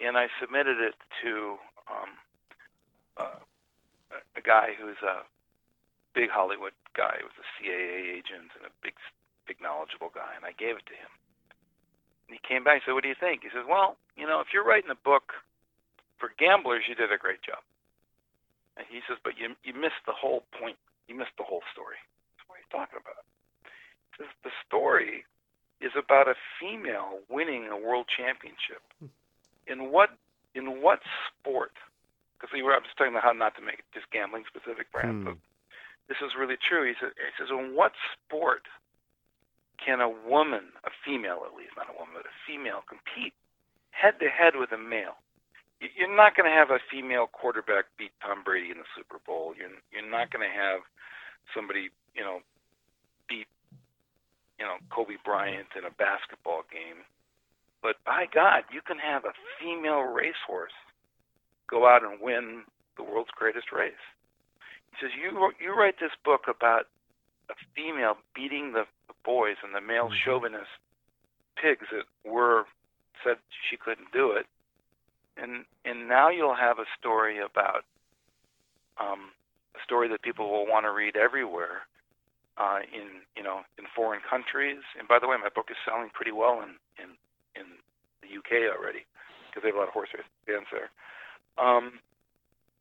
and 0.07 0.17
I 0.17 0.29
submitted 0.41 0.79
it 0.79 0.95
to 1.23 1.59
um, 1.91 2.11
uh, 3.19 3.41
a- 4.15 4.47
guy 4.47 4.79
who's 4.79 5.01
a 5.03 5.27
big 6.15 6.31
Hollywood 6.31 6.73
guy, 6.95 7.19
who 7.19 7.27
was 7.27 7.39
a 7.43 7.49
CAA 7.59 8.15
agent 8.15 8.55
and 8.55 8.65
a 8.71 8.73
big, 8.83 8.95
big 9.51 9.59
knowledgeable 9.61 10.15
guy, 10.15 10.39
and 10.39 10.47
I 10.47 10.55
gave 10.55 10.79
it 10.79 10.87
to 10.87 10.95
him. 10.95 11.11
And 12.31 12.39
he 12.39 12.43
came 12.47 12.63
back 12.63 12.79
and 12.79 12.83
said, 12.87 12.95
"What 12.95 13.03
do 13.03 13.11
you 13.11 13.19
think?" 13.19 13.43
He 13.43 13.51
says, 13.51 13.67
"Well, 13.67 13.99
you 14.15 14.27
know, 14.27 14.39
if 14.41 14.55
you're 14.55 14.65
writing 14.65 14.91
a 14.91 15.03
book 15.03 15.35
for 16.19 16.33
gamblers, 16.39 16.85
you 16.89 16.95
did 16.95 17.13
a 17.13 17.19
great 17.19 17.43
job." 17.43 17.63
And 18.77 18.87
he 18.89 19.01
says, 19.09 19.19
"But 19.23 19.39
you 19.39 19.57
you 19.65 19.75
missed 19.75 20.05
the 20.07 20.13
whole 20.13 20.43
point. 20.53 20.79
You 21.09 21.15
missed 21.15 21.37
the 21.37 21.45
whole 21.45 21.63
story." 21.73 21.97
What 22.47 22.57
are 22.57 22.59
you 22.59 22.71
talking 22.71 22.99
about? 23.01 23.25
He 24.13 24.25
says, 24.25 24.33
"The 24.43 24.53
story 24.67 25.25
is 25.81 25.93
about 25.97 26.29
a 26.29 26.35
female 26.59 27.21
winning 27.29 27.69
a 27.69 27.77
world 27.77 28.09
championship. 28.09 28.83
In 29.67 29.91
what 29.91 30.11
in 30.55 30.81
what 30.81 31.01
sport? 31.29 31.73
Because 32.39 32.53
we 32.53 32.63
were 32.63 32.75
I'm 32.75 32.83
just 32.85 32.97
talking 32.97 33.13
about 33.13 33.25
how 33.25 33.33
not 33.33 33.55
to 33.57 33.63
make 33.63 33.81
it 33.81 33.85
just 33.93 34.11
gambling 34.11 34.45
specific 34.47 34.91
brands, 34.93 35.25
Hmm. 35.25 35.33
but 35.33 35.39
this 36.09 36.21
is 36.23 36.35
really 36.35 36.57
true. 36.57 36.85
He 36.85 36.95
says, 37.01 37.13
he 37.17 37.33
says, 37.37 37.51
in 37.51 37.75
what 37.75 37.93
sport 38.13 38.69
can 39.77 40.01
a 40.01 40.09
woman, 40.09 40.73
a 40.85 40.91
female 41.05 41.45
at 41.45 41.55
least, 41.55 41.77
not 41.77 41.91
a 41.91 41.93
woman, 41.93 42.15
but 42.15 42.27
a 42.27 42.35
female, 42.47 42.83
compete 42.83 43.35
head 43.91 44.19
to 44.21 44.31
head 44.31 44.57
with 44.57 44.73
a 44.73 44.79
male? 44.79 45.19
You- 45.81 45.91
You're 45.97 46.17
not 46.17 46.35
going 46.37 46.49
to 46.49 46.57
have 46.57 46.71
a 46.71 46.79
female 46.91 47.27
quarterback 47.27 47.87
beat 47.99 48.13
Tom 48.23 48.43
Brady 48.43 48.71
in 48.71 48.79
the 48.79 48.89
Super 48.97 49.19
Bowl. 49.27 49.55
You're 49.57 49.71
you're 49.93 50.09
not 50.11 50.31
going 50.31 50.47
to 50.49 50.55
have 50.55 50.81
somebody, 51.55 51.91
you 52.15 52.23
know, 52.25 52.41
beat, 53.29 53.47
you 54.59 54.65
know, 54.65 54.77
Kobe 54.91 55.17
Bryant 55.25 55.69
in 55.77 55.85
a 55.85 55.91
basketball 55.91 56.63
game. 56.73 57.05
But 57.83 57.97
by 58.05 58.27
God, 58.33 58.65
you 58.73 58.81
can 58.83 58.99
have 58.99 59.25
a 59.25 59.35
female 59.61 60.01
racehorse 60.03 60.73
go 61.69 61.87
out 61.87 62.03
and 62.03 62.21
win 62.21 62.65
the 62.97 63.03
world's 63.05 63.31
greatest 63.37 63.71
race. 63.71 64.01
He 64.91 64.97
says, 65.01 65.11
you, 65.15 65.53
you 65.61 65.75
write 65.77 66.01
this 66.01 66.15
book 66.25 66.49
about 66.49 66.87
a 67.51 67.55
female 67.77 68.17
beating 68.35 68.73
the, 68.73 68.85
the 69.09 69.15
boys 69.25 69.57
and 69.63 69.75
the 69.75 69.81
male 69.81 70.09
Mhm. 70.09 70.17
chauvinist 70.25 70.71
pigs 71.57 71.87
that 71.93 72.07
were 72.25 72.65
said 73.23 73.37
she 73.69 73.77
couldn't 73.77 74.11
do 74.13 74.33
it. 74.33 74.47
And 75.37 75.65
and 75.85 76.09
now 76.09 76.31
you'll 76.31 76.57
have 76.57 76.79
a 76.79 76.89
story 76.99 77.39
about 77.39 77.85
um, 78.99 79.33
a 79.75 79.83
story 79.85 80.09
that 80.09 80.23
people 80.23 80.51
will 80.51 80.67
want 80.67 80.85
to 80.85 80.93
read 80.93 81.17
everywhere 81.17 81.85
uh, 82.57 82.81
in 82.93 83.21
you 83.37 83.43
know 83.43 83.61
in 83.79 83.85
foreign 83.95 84.21
countries. 84.29 84.81
And 84.99 85.07
by 85.09 85.19
the 85.21 85.29
way, 85.29 85.37
my 85.37 85.51
book 85.55 85.67
is 85.71 85.77
selling 85.85 86.11
pretty 86.13 86.33
well 86.33 86.65
in 86.65 86.81
in, 86.97 87.17
in 87.55 87.67
the 88.23 88.31
UK 88.39 88.73
already 88.73 89.05
because 89.51 89.63
they 89.63 89.69
have 89.69 89.77
a 89.77 89.81
lot 89.81 89.89
of 89.89 89.95
horse 89.95 90.09
race 90.15 90.27
fans 90.47 90.67
there. 90.73 90.91
Um, 91.61 92.01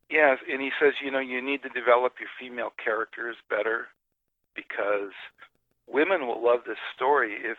yes, 0.10 0.40
and 0.48 0.62
he 0.62 0.72
says 0.80 0.94
you 1.04 1.12
know 1.12 1.20
you 1.20 1.42
need 1.42 1.62
to 1.64 1.70
develop 1.70 2.16
your 2.20 2.32
female 2.40 2.72
characters 2.80 3.36
better 3.50 3.88
because 4.56 5.12
women 5.88 6.28
will 6.28 6.44
love 6.44 6.62
this 6.66 6.80
story 6.96 7.36
if 7.44 7.58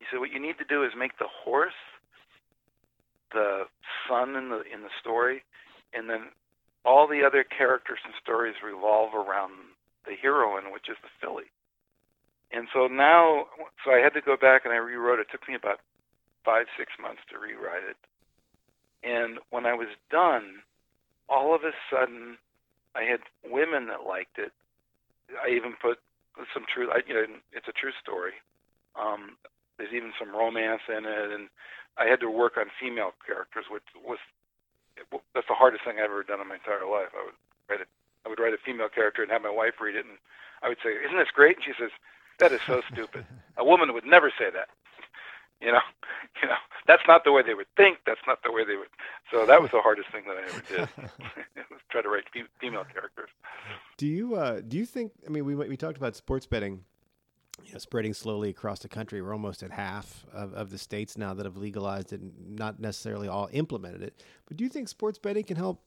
he 0.00 0.06
said 0.10 0.18
what 0.18 0.32
you 0.32 0.40
need 0.40 0.58
to 0.58 0.64
do 0.64 0.82
is 0.82 0.92
make 0.96 1.16
the 1.18 1.28
horse 1.28 1.76
the 3.34 3.64
sun 4.08 4.36
in 4.36 4.48
the 4.48 4.62
in 4.72 4.82
the 4.82 4.94
story 5.00 5.42
and 5.92 6.08
then 6.08 6.30
all 6.84 7.08
the 7.08 7.24
other 7.24 7.44
characters 7.44 7.98
and 8.04 8.14
stories 8.22 8.54
revolve 8.64 9.14
around 9.14 9.52
the 10.06 10.14
heroine 10.20 10.72
which 10.72 10.88
is 10.88 10.96
the 11.02 11.12
filly 11.20 11.50
and 12.52 12.68
so 12.72 12.86
now 12.86 13.46
so 13.84 13.90
i 13.90 13.98
had 13.98 14.14
to 14.14 14.20
go 14.20 14.36
back 14.36 14.64
and 14.64 14.72
i 14.72 14.76
rewrote 14.76 15.18
it. 15.18 15.26
it 15.28 15.32
took 15.32 15.48
me 15.48 15.54
about 15.54 15.80
five 16.44 16.66
six 16.78 16.92
months 17.00 17.22
to 17.30 17.38
rewrite 17.38 17.84
it 17.84 17.98
and 19.02 19.38
when 19.50 19.66
i 19.66 19.74
was 19.74 19.88
done 20.10 20.62
all 21.28 21.54
of 21.54 21.62
a 21.62 21.72
sudden 21.90 22.38
i 22.94 23.02
had 23.02 23.20
women 23.44 23.88
that 23.88 24.06
liked 24.06 24.38
it 24.38 24.52
i 25.44 25.50
even 25.50 25.74
put 25.82 25.98
some 26.52 26.64
truth. 26.66 26.90
I, 26.92 27.00
you 27.06 27.14
know, 27.14 27.26
it's 27.52 27.68
a 27.68 27.76
true 27.76 27.94
story. 28.02 28.34
Um, 28.98 29.38
there's 29.78 29.92
even 29.92 30.12
some 30.18 30.34
romance 30.34 30.82
in 30.88 31.04
it, 31.04 31.30
and 31.32 31.48
I 31.96 32.06
had 32.06 32.20
to 32.20 32.30
work 32.30 32.56
on 32.56 32.66
female 32.80 33.12
characters, 33.26 33.66
which 33.70 33.84
was 34.04 34.18
that's 35.34 35.48
the 35.48 35.54
hardest 35.58 35.84
thing 35.84 35.98
I've 35.98 36.10
ever 36.10 36.22
done 36.22 36.40
in 36.40 36.48
my 36.48 36.54
entire 36.54 36.86
life. 36.86 37.10
I 37.14 37.24
would 37.26 37.38
write 37.68 37.80
it. 37.80 37.88
I 38.24 38.28
would 38.28 38.38
write 38.38 38.54
a 38.54 38.62
female 38.64 38.88
character 38.88 39.22
and 39.22 39.30
have 39.30 39.42
my 39.42 39.50
wife 39.50 39.74
read 39.80 39.96
it, 39.96 40.06
and 40.06 40.18
I 40.62 40.68
would 40.68 40.78
say, 40.82 40.90
"Isn't 40.90 41.18
this 41.18 41.34
great?" 41.34 41.56
And 41.56 41.64
she 41.64 41.74
says, 41.78 41.90
"That 42.38 42.52
is 42.52 42.60
so 42.66 42.82
stupid. 42.92 43.26
A 43.56 43.64
woman 43.64 43.92
would 43.92 44.06
never 44.06 44.30
say 44.30 44.50
that." 44.50 44.68
You 45.60 45.72
know, 45.72 45.80
you 46.42 46.48
know, 46.48 46.56
that's 46.86 47.04
not 47.06 47.24
the 47.24 47.32
way 47.32 47.40
they 47.40 47.54
would 47.54 47.68
think. 47.76 47.98
That's 48.04 48.20
not 48.26 48.42
the 48.42 48.52
way 48.52 48.64
they 48.66 48.76
would. 48.76 48.88
So 49.30 49.46
that 49.46 49.62
was 49.62 49.70
the 49.70 49.80
hardest 49.80 50.10
thing 50.10 50.24
that 50.26 50.36
I 50.36 50.42
ever 50.42 50.62
did. 50.68 50.88
try 51.88 52.02
to 52.02 52.08
write 52.08 52.24
female 52.60 52.84
characters. 52.92 53.30
Do 53.96 54.06
you 54.06 54.34
uh, 54.34 54.60
do 54.66 54.76
you 54.76 54.84
think? 54.84 55.12
I 55.24 55.30
mean, 55.30 55.44
we 55.46 55.54
we 55.54 55.76
talked 55.76 55.96
about 55.96 56.16
sports 56.16 56.44
betting 56.44 56.84
know, 57.74 57.78
spreading 57.78 58.14
slowly 58.14 58.50
across 58.50 58.80
the 58.80 58.88
country. 58.88 59.20
We're 59.20 59.32
almost 59.32 59.62
at 59.62 59.70
half 59.70 60.24
of, 60.32 60.54
of 60.54 60.70
the 60.70 60.78
states 60.78 61.18
now 61.18 61.34
that 61.34 61.44
have 61.44 61.56
legalized 61.56 62.12
it, 62.12 62.20
and 62.20 62.56
not 62.56 62.80
necessarily 62.80 63.28
all 63.28 63.48
implemented 63.52 64.02
it. 64.02 64.22
But 64.46 64.56
do 64.56 64.64
you 64.64 64.70
think 64.70 64.88
sports 64.88 65.18
betting 65.18 65.44
can 65.44 65.56
help? 65.56 65.82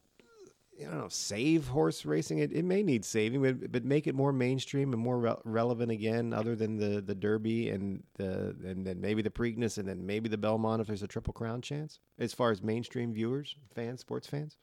I 0.79 0.83
don't 0.83 0.99
know, 0.99 1.07
save 1.09 1.67
horse 1.69 2.05
racing. 2.05 2.37
It, 2.37 2.53
it 2.53 2.63
may 2.63 2.83
need 2.83 3.03
saving, 3.03 3.41
but, 3.41 3.71
but 3.71 3.83
make 3.83 4.05
it 4.05 4.13
more 4.13 4.31
mainstream 4.31 4.93
and 4.93 5.01
more 5.01 5.17
re- 5.17 5.35
relevant 5.43 5.91
again, 5.91 6.33
other 6.33 6.55
than 6.55 6.77
the, 6.77 7.01
the 7.01 7.15
Derby 7.15 7.69
and 7.71 8.03
the 8.15 8.55
and 8.63 8.85
then 8.85 9.01
maybe 9.01 9.23
the 9.23 9.31
Preakness 9.31 9.79
and 9.79 9.87
then 9.87 10.05
maybe 10.05 10.29
the 10.29 10.37
Belmont 10.37 10.79
if 10.79 10.85
there's 10.85 11.01
a 11.01 11.07
Triple 11.07 11.33
Crown 11.33 11.63
chance. 11.63 11.99
As 12.19 12.31
far 12.31 12.51
as 12.51 12.61
mainstream 12.61 13.11
viewers, 13.11 13.55
fans, 13.73 14.01
sports 14.01 14.27
fans. 14.27 14.57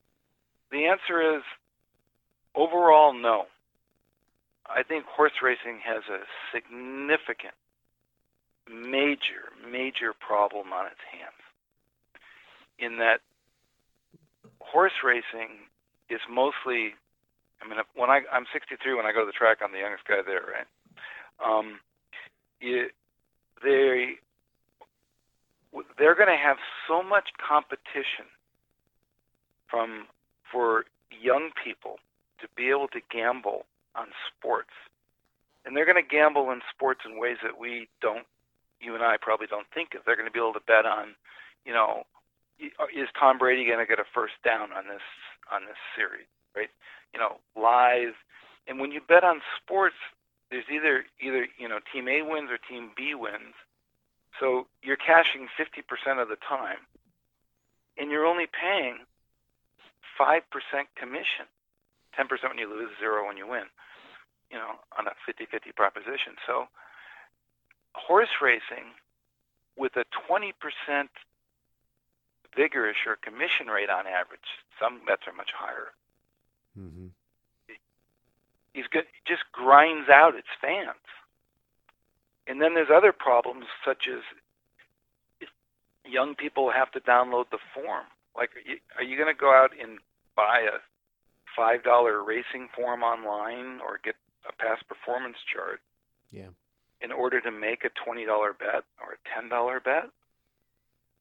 The 0.70 0.86
answer 0.86 1.36
is 1.36 1.42
overall 2.54 3.12
no. 3.12 3.46
I 4.66 4.82
think 4.82 5.04
horse 5.04 5.42
racing 5.42 5.80
has 5.84 6.02
a 6.08 6.24
significant, 6.52 7.54
major, 8.68 9.52
major 9.70 10.14
problem 10.18 10.72
on 10.72 10.86
its 10.86 11.04
hands. 11.12 11.40
In 12.78 12.98
that 12.98 13.20
horse 14.60 15.04
racing 15.04 15.68
is 16.08 16.20
mostly, 16.30 16.94
I 17.62 17.68
mean, 17.68 17.78
when 17.94 18.10
I 18.10 18.22
I'm 18.32 18.46
63 18.52 18.94
when 18.94 19.06
I 19.06 19.12
go 19.12 19.20
to 19.20 19.26
the 19.26 19.32
track, 19.32 19.58
I'm 19.62 19.72
the 19.72 19.78
youngest 19.78 20.08
guy 20.08 20.22
there, 20.24 20.42
right? 20.42 20.68
Um, 21.44 21.80
it, 22.60 22.92
they 23.62 24.16
they're 25.98 26.14
going 26.14 26.28
to 26.28 26.40
have 26.40 26.56
so 26.88 27.02
much 27.02 27.28
competition 27.36 28.30
from 29.68 30.06
for 30.50 30.84
young 31.10 31.50
people 31.62 31.96
to 32.40 32.48
be 32.56 32.70
able 32.70 32.88
to 32.88 33.00
gamble 33.10 33.66
on 33.94 34.08
sports. 34.28 34.72
And 35.64 35.76
they're 35.76 35.86
going 35.86 36.02
to 36.02 36.08
gamble 36.08 36.50
in 36.50 36.60
sports 36.74 37.00
in 37.04 37.18
ways 37.18 37.38
that 37.42 37.58
we 37.58 37.88
don't, 38.00 38.26
you 38.80 38.94
and 38.94 39.02
I 39.02 39.16
probably 39.20 39.46
don't 39.46 39.66
think 39.72 39.94
of. 39.94 40.02
They're 40.04 40.16
going 40.16 40.28
to 40.28 40.32
be 40.32 40.38
able 40.38 40.52
to 40.52 40.66
bet 40.66 40.84
on, 40.84 41.14
you 41.64 41.72
know, 41.72 42.04
uh, 42.62 42.86
is 42.94 43.08
Tom 43.18 43.38
Brady 43.38 43.64
going 43.64 43.78
to 43.78 43.86
get 43.86 43.98
a 43.98 44.04
first 44.14 44.34
down 44.44 44.72
on 44.72 44.86
this 44.88 45.02
on 45.52 45.66
this 45.66 45.76
series, 45.96 46.26
right? 46.54 46.70
You 47.12 47.20
know, 47.20 47.36
live. 47.56 48.14
And 48.66 48.78
when 48.78 48.92
you 48.92 49.00
bet 49.00 49.24
on 49.24 49.40
sports, 49.60 49.96
there's 50.50 50.64
either 50.72 51.04
either 51.20 51.46
you 51.58 51.68
know 51.68 51.80
team 51.92 52.08
A 52.08 52.22
wins 52.22 52.50
or 52.50 52.58
team 52.58 52.90
B 52.96 53.14
wins. 53.14 53.54
So 54.40 54.66
you're 54.82 54.96
cashing 54.96 55.46
50% 55.58 56.20
of 56.20 56.28
the 56.28 56.36
time, 56.36 56.78
and 57.96 58.10
you're 58.10 58.26
only 58.26 58.46
paying 58.46 58.98
five 60.18 60.42
percent 60.50 60.88
commission. 60.96 61.46
10% 62.18 62.28
when 62.48 62.58
you 62.58 62.68
lose, 62.68 62.90
zero 62.98 63.26
when 63.26 63.36
you 63.36 63.46
win, 63.46 63.64
you 64.50 64.58
know, 64.58 64.80
on 64.98 65.06
a 65.06 65.14
50-50 65.28 65.74
proposition. 65.74 66.34
So 66.46 66.66
horse 67.94 68.40
racing 68.40 68.94
with 69.76 69.96
a 69.96 70.04
20% 70.30 70.52
vigorish 72.56 73.06
or 73.06 73.16
commission 73.16 73.66
rate 73.66 73.90
on 73.90 74.06
average, 74.06 74.40
some 74.80 75.00
bets 75.06 75.22
are 75.26 75.32
much 75.32 75.50
higher. 75.56 75.92
Mm-hmm. 76.78 77.06
He's 78.72 78.86
good, 78.90 79.04
just 79.26 79.42
grinds 79.52 80.08
out 80.08 80.34
its 80.34 80.48
fans. 80.60 80.98
And 82.46 82.60
then 82.60 82.74
there's 82.74 82.90
other 82.94 83.12
problems 83.12 83.66
such 83.84 84.08
as 84.08 84.20
young 86.04 86.34
people 86.34 86.70
have 86.70 86.90
to 86.92 87.00
download 87.00 87.46
the 87.50 87.58
form. 87.72 88.04
Like, 88.36 88.50
are 88.98 89.02
you 89.02 89.16
going 89.16 89.32
to 89.32 89.38
go 89.38 89.54
out 89.54 89.70
and 89.80 89.98
buy 90.36 90.60
a 90.60 90.78
five 91.56 91.82
dollar 91.82 92.22
racing 92.22 92.68
form 92.74 93.02
online 93.02 93.80
or 93.80 94.00
get 94.02 94.14
a 94.48 94.52
past 94.52 94.86
performance 94.88 95.36
chart. 95.52 95.80
Yeah. 96.30 96.52
In 97.00 97.12
order 97.12 97.40
to 97.40 97.50
make 97.50 97.84
a 97.84 97.90
twenty 98.04 98.24
dollar 98.24 98.52
bet 98.52 98.84
or 99.00 99.14
a 99.14 99.20
ten 99.34 99.48
dollar 99.48 99.80
bet. 99.80 100.10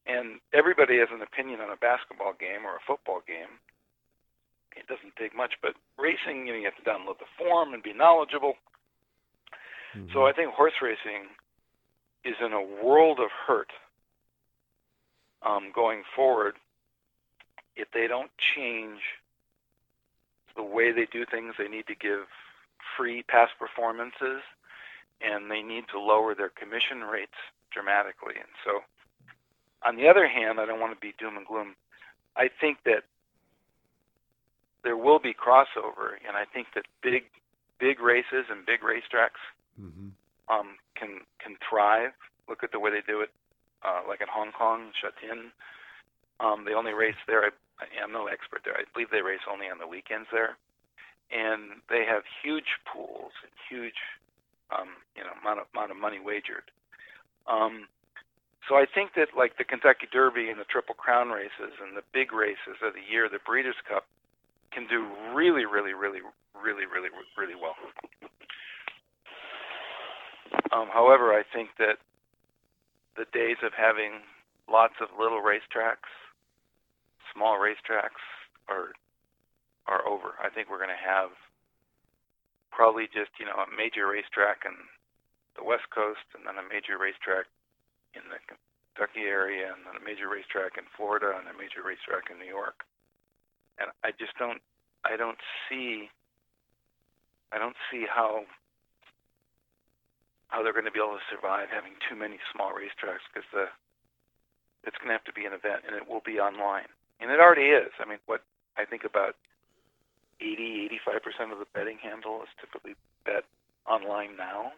And 0.06 0.40
everybody 0.54 1.00
has 1.00 1.08
an 1.14 1.22
opinion 1.22 1.62
on 1.62 1.72
a 1.72 1.80
basketball 1.80 2.34
game 2.36 2.66
or 2.66 2.76
a 2.76 2.86
football 2.86 3.24
game. 3.26 3.62
It 4.76 4.88
doesn't 4.88 5.16
take 5.16 5.36
much, 5.36 5.54
but 5.62 5.76
racing, 5.98 6.48
you 6.48 6.54
know, 6.54 6.60
you 6.60 6.66
have 6.66 6.76
to 6.76 6.90
download 6.90 7.20
the 7.20 7.30
form 7.38 7.74
and 7.74 7.82
be 7.82 7.94
knowledgeable. 7.94 8.56
Mm-hmm. 9.96 10.12
So 10.12 10.26
I 10.26 10.34
think 10.34 10.52
horse 10.52 10.74
racing 10.82 11.30
is 12.26 12.36
in 12.44 12.52
a 12.52 12.84
world 12.84 13.20
of 13.20 13.30
hurt 13.48 13.72
um, 15.46 15.72
going 15.74 16.04
forward 16.16 16.56
if 17.76 17.88
they 17.94 18.08
don't 18.08 18.32
change 18.56 19.00
the 20.56 20.64
way 20.64 20.92
they 20.92 21.06
do 21.06 21.26
things. 21.26 21.56
They 21.58 21.68
need 21.68 21.88
to 21.88 21.96
give 21.96 22.28
free 22.98 23.24
past 23.24 23.54
performances, 23.60 24.42
and 25.22 25.50
they 25.50 25.62
need 25.62 25.86
to 25.92 26.00
lower 26.00 26.36
their 26.36 26.50
commission 26.50 27.02
rates 27.02 27.38
dramatically. 27.72 28.36
And 28.36 28.50
so, 28.64 28.82
on 29.86 29.96
the 29.96 30.08
other 30.08 30.28
hand, 30.28 30.60
I 30.60 30.66
don't 30.66 30.80
want 30.80 30.94
to 30.94 31.00
be 31.00 31.14
doom 31.18 31.38
and 31.38 31.46
gloom. 31.46 31.76
I 32.36 32.50
think 32.50 32.80
that 32.86 33.04
there 34.84 34.98
will 34.98 35.20
be 35.20 35.34
crossover, 35.34 36.20
and 36.28 36.36
I 36.36 36.46
think 36.46 36.68
that 36.76 36.86
big, 37.02 37.24
big 37.80 38.00
races 38.00 38.46
and 38.50 38.66
big 38.66 38.82
racetracks 38.82 39.42
mm-hmm. 39.80 40.10
um, 40.54 40.76
can 40.96 41.22
can 41.40 41.58
thrive. 41.68 42.12
Look 42.50 42.64
at 42.64 42.72
the 42.72 42.80
way 42.80 42.92
they 42.92 43.02
do 43.08 43.22
it, 43.22 43.30
uh, 43.84 44.02
like 44.08 44.22
in 44.22 44.28
Hong 44.30 44.52
Kong, 44.52 44.92
Shatin. 45.00 45.52
Um, 46.40 46.66
they 46.66 46.74
only 46.74 46.94
race 46.94 47.16
there, 47.28 47.46
I 47.46 47.50
I'm 47.82 48.12
no 48.12 48.28
expert 48.28 48.62
there. 48.64 48.78
I 48.78 48.86
believe 48.94 49.10
they 49.10 49.22
race 49.22 49.44
only 49.50 49.68
on 49.68 49.78
the 49.78 49.88
weekends 49.88 50.28
there, 50.32 50.58
and 51.32 51.82
they 51.90 52.06
have 52.06 52.24
huge 52.44 52.80
pools 52.86 53.34
and 53.42 53.52
huge, 53.70 53.98
um, 54.72 55.02
you 55.18 55.24
know, 55.24 55.34
amount 55.42 55.60
of 55.60 55.68
amount 55.74 55.92
of 55.92 55.98
money 55.98 56.20
wagered. 56.20 56.70
Um, 57.48 57.88
so 58.70 58.76
I 58.76 58.86
think 58.88 59.16
that 59.16 59.36
like 59.36 59.58
the 59.58 59.68
Kentucky 59.68 60.08
Derby 60.12 60.50
and 60.50 60.60
the 60.60 60.70
Triple 60.70 60.96
Crown 60.96 61.30
races 61.30 61.76
and 61.84 61.98
the 61.98 62.06
big 62.14 62.32
races 62.32 62.80
of 62.80 62.94
the 62.94 63.04
year, 63.04 63.28
the 63.28 63.44
Breeders' 63.44 63.76
Cup, 63.88 64.08
can 64.72 64.88
do 64.88 65.06
really, 65.36 65.66
really, 65.66 65.94
really, 65.94 66.22
really, 66.56 66.86
really, 66.88 67.10
really 67.38 67.60
well. 67.60 67.76
Um, 70.72 70.88
however, 70.92 71.34
I 71.34 71.44
think 71.54 71.70
that 71.78 72.00
the 73.18 73.26
days 73.34 73.58
of 73.62 73.74
having 73.78 74.24
lots 74.72 74.96
of 75.02 75.10
little 75.20 75.42
racetracks 75.42 76.10
small 77.34 77.58
racetracks 77.60 78.24
are 78.70 78.94
are 79.88 80.06
over. 80.08 80.40
I 80.40 80.48
think 80.48 80.70
we're 80.70 80.80
going 80.80 80.96
to 80.96 81.10
have 81.10 81.36
probably 82.72 83.06
just 83.12 83.36
you 83.40 83.46
know 83.46 83.58
a 83.60 83.68
major 83.68 84.08
racetrack 84.08 84.64
in 84.64 84.74
the 85.58 85.64
West 85.64 85.90
Coast, 85.94 86.26
and 86.34 86.48
then 86.48 86.58
a 86.58 86.66
major 86.66 86.98
racetrack 86.98 87.46
in 88.16 88.26
the 88.30 88.40
Kentucky 88.46 89.30
area, 89.30 89.70
and 89.70 89.86
then 89.86 89.98
a 89.98 90.04
major 90.04 90.30
racetrack 90.30 90.78
in 90.78 90.86
Florida, 90.98 91.34
and 91.38 91.46
a 91.46 91.56
major 91.58 91.86
racetrack 91.86 92.30
in 92.34 92.40
New 92.42 92.50
York. 92.50 92.86
And 93.78 93.90
I 94.06 94.14
just 94.18 94.38
don't, 94.38 94.62
I 95.06 95.18
don't 95.18 95.42
see, 95.70 96.10
I 97.52 97.58
don't 97.58 97.78
see 97.92 98.06
how 98.10 98.46
how 100.50 100.62
they're 100.62 100.74
going 100.74 100.86
to 100.86 100.94
be 100.94 101.02
able 101.02 101.18
to 101.18 101.34
survive 101.34 101.74
having 101.74 101.98
too 102.06 102.14
many 102.14 102.38
small 102.54 102.70
racetracks 102.78 103.26
because 103.30 103.46
the 103.54 103.66
it's 104.86 104.98
going 105.02 105.10
to 105.10 105.18
have 105.18 105.26
to 105.26 105.34
be 105.34 105.46
an 105.46 105.54
event, 105.54 105.88
and 105.88 105.96
it 105.96 106.06
will 106.06 106.22
be 106.26 106.38
online 106.38 106.92
and 107.24 107.32
it 107.32 107.40
already 107.40 107.68
is. 107.68 107.92
I 108.00 108.08
mean, 108.08 108.20
what 108.26 108.44
I 108.78 108.84
think 108.86 109.04
about 109.06 109.36
80, 110.42 110.90
85% 111.08 111.54
of 111.54 111.60
the 111.60 111.66
betting 111.74 111.98
handle 112.04 112.42
is 112.44 112.50
typically 112.60 112.96
bet 113.26 113.46
online 113.88 114.36
now. 114.38 114.74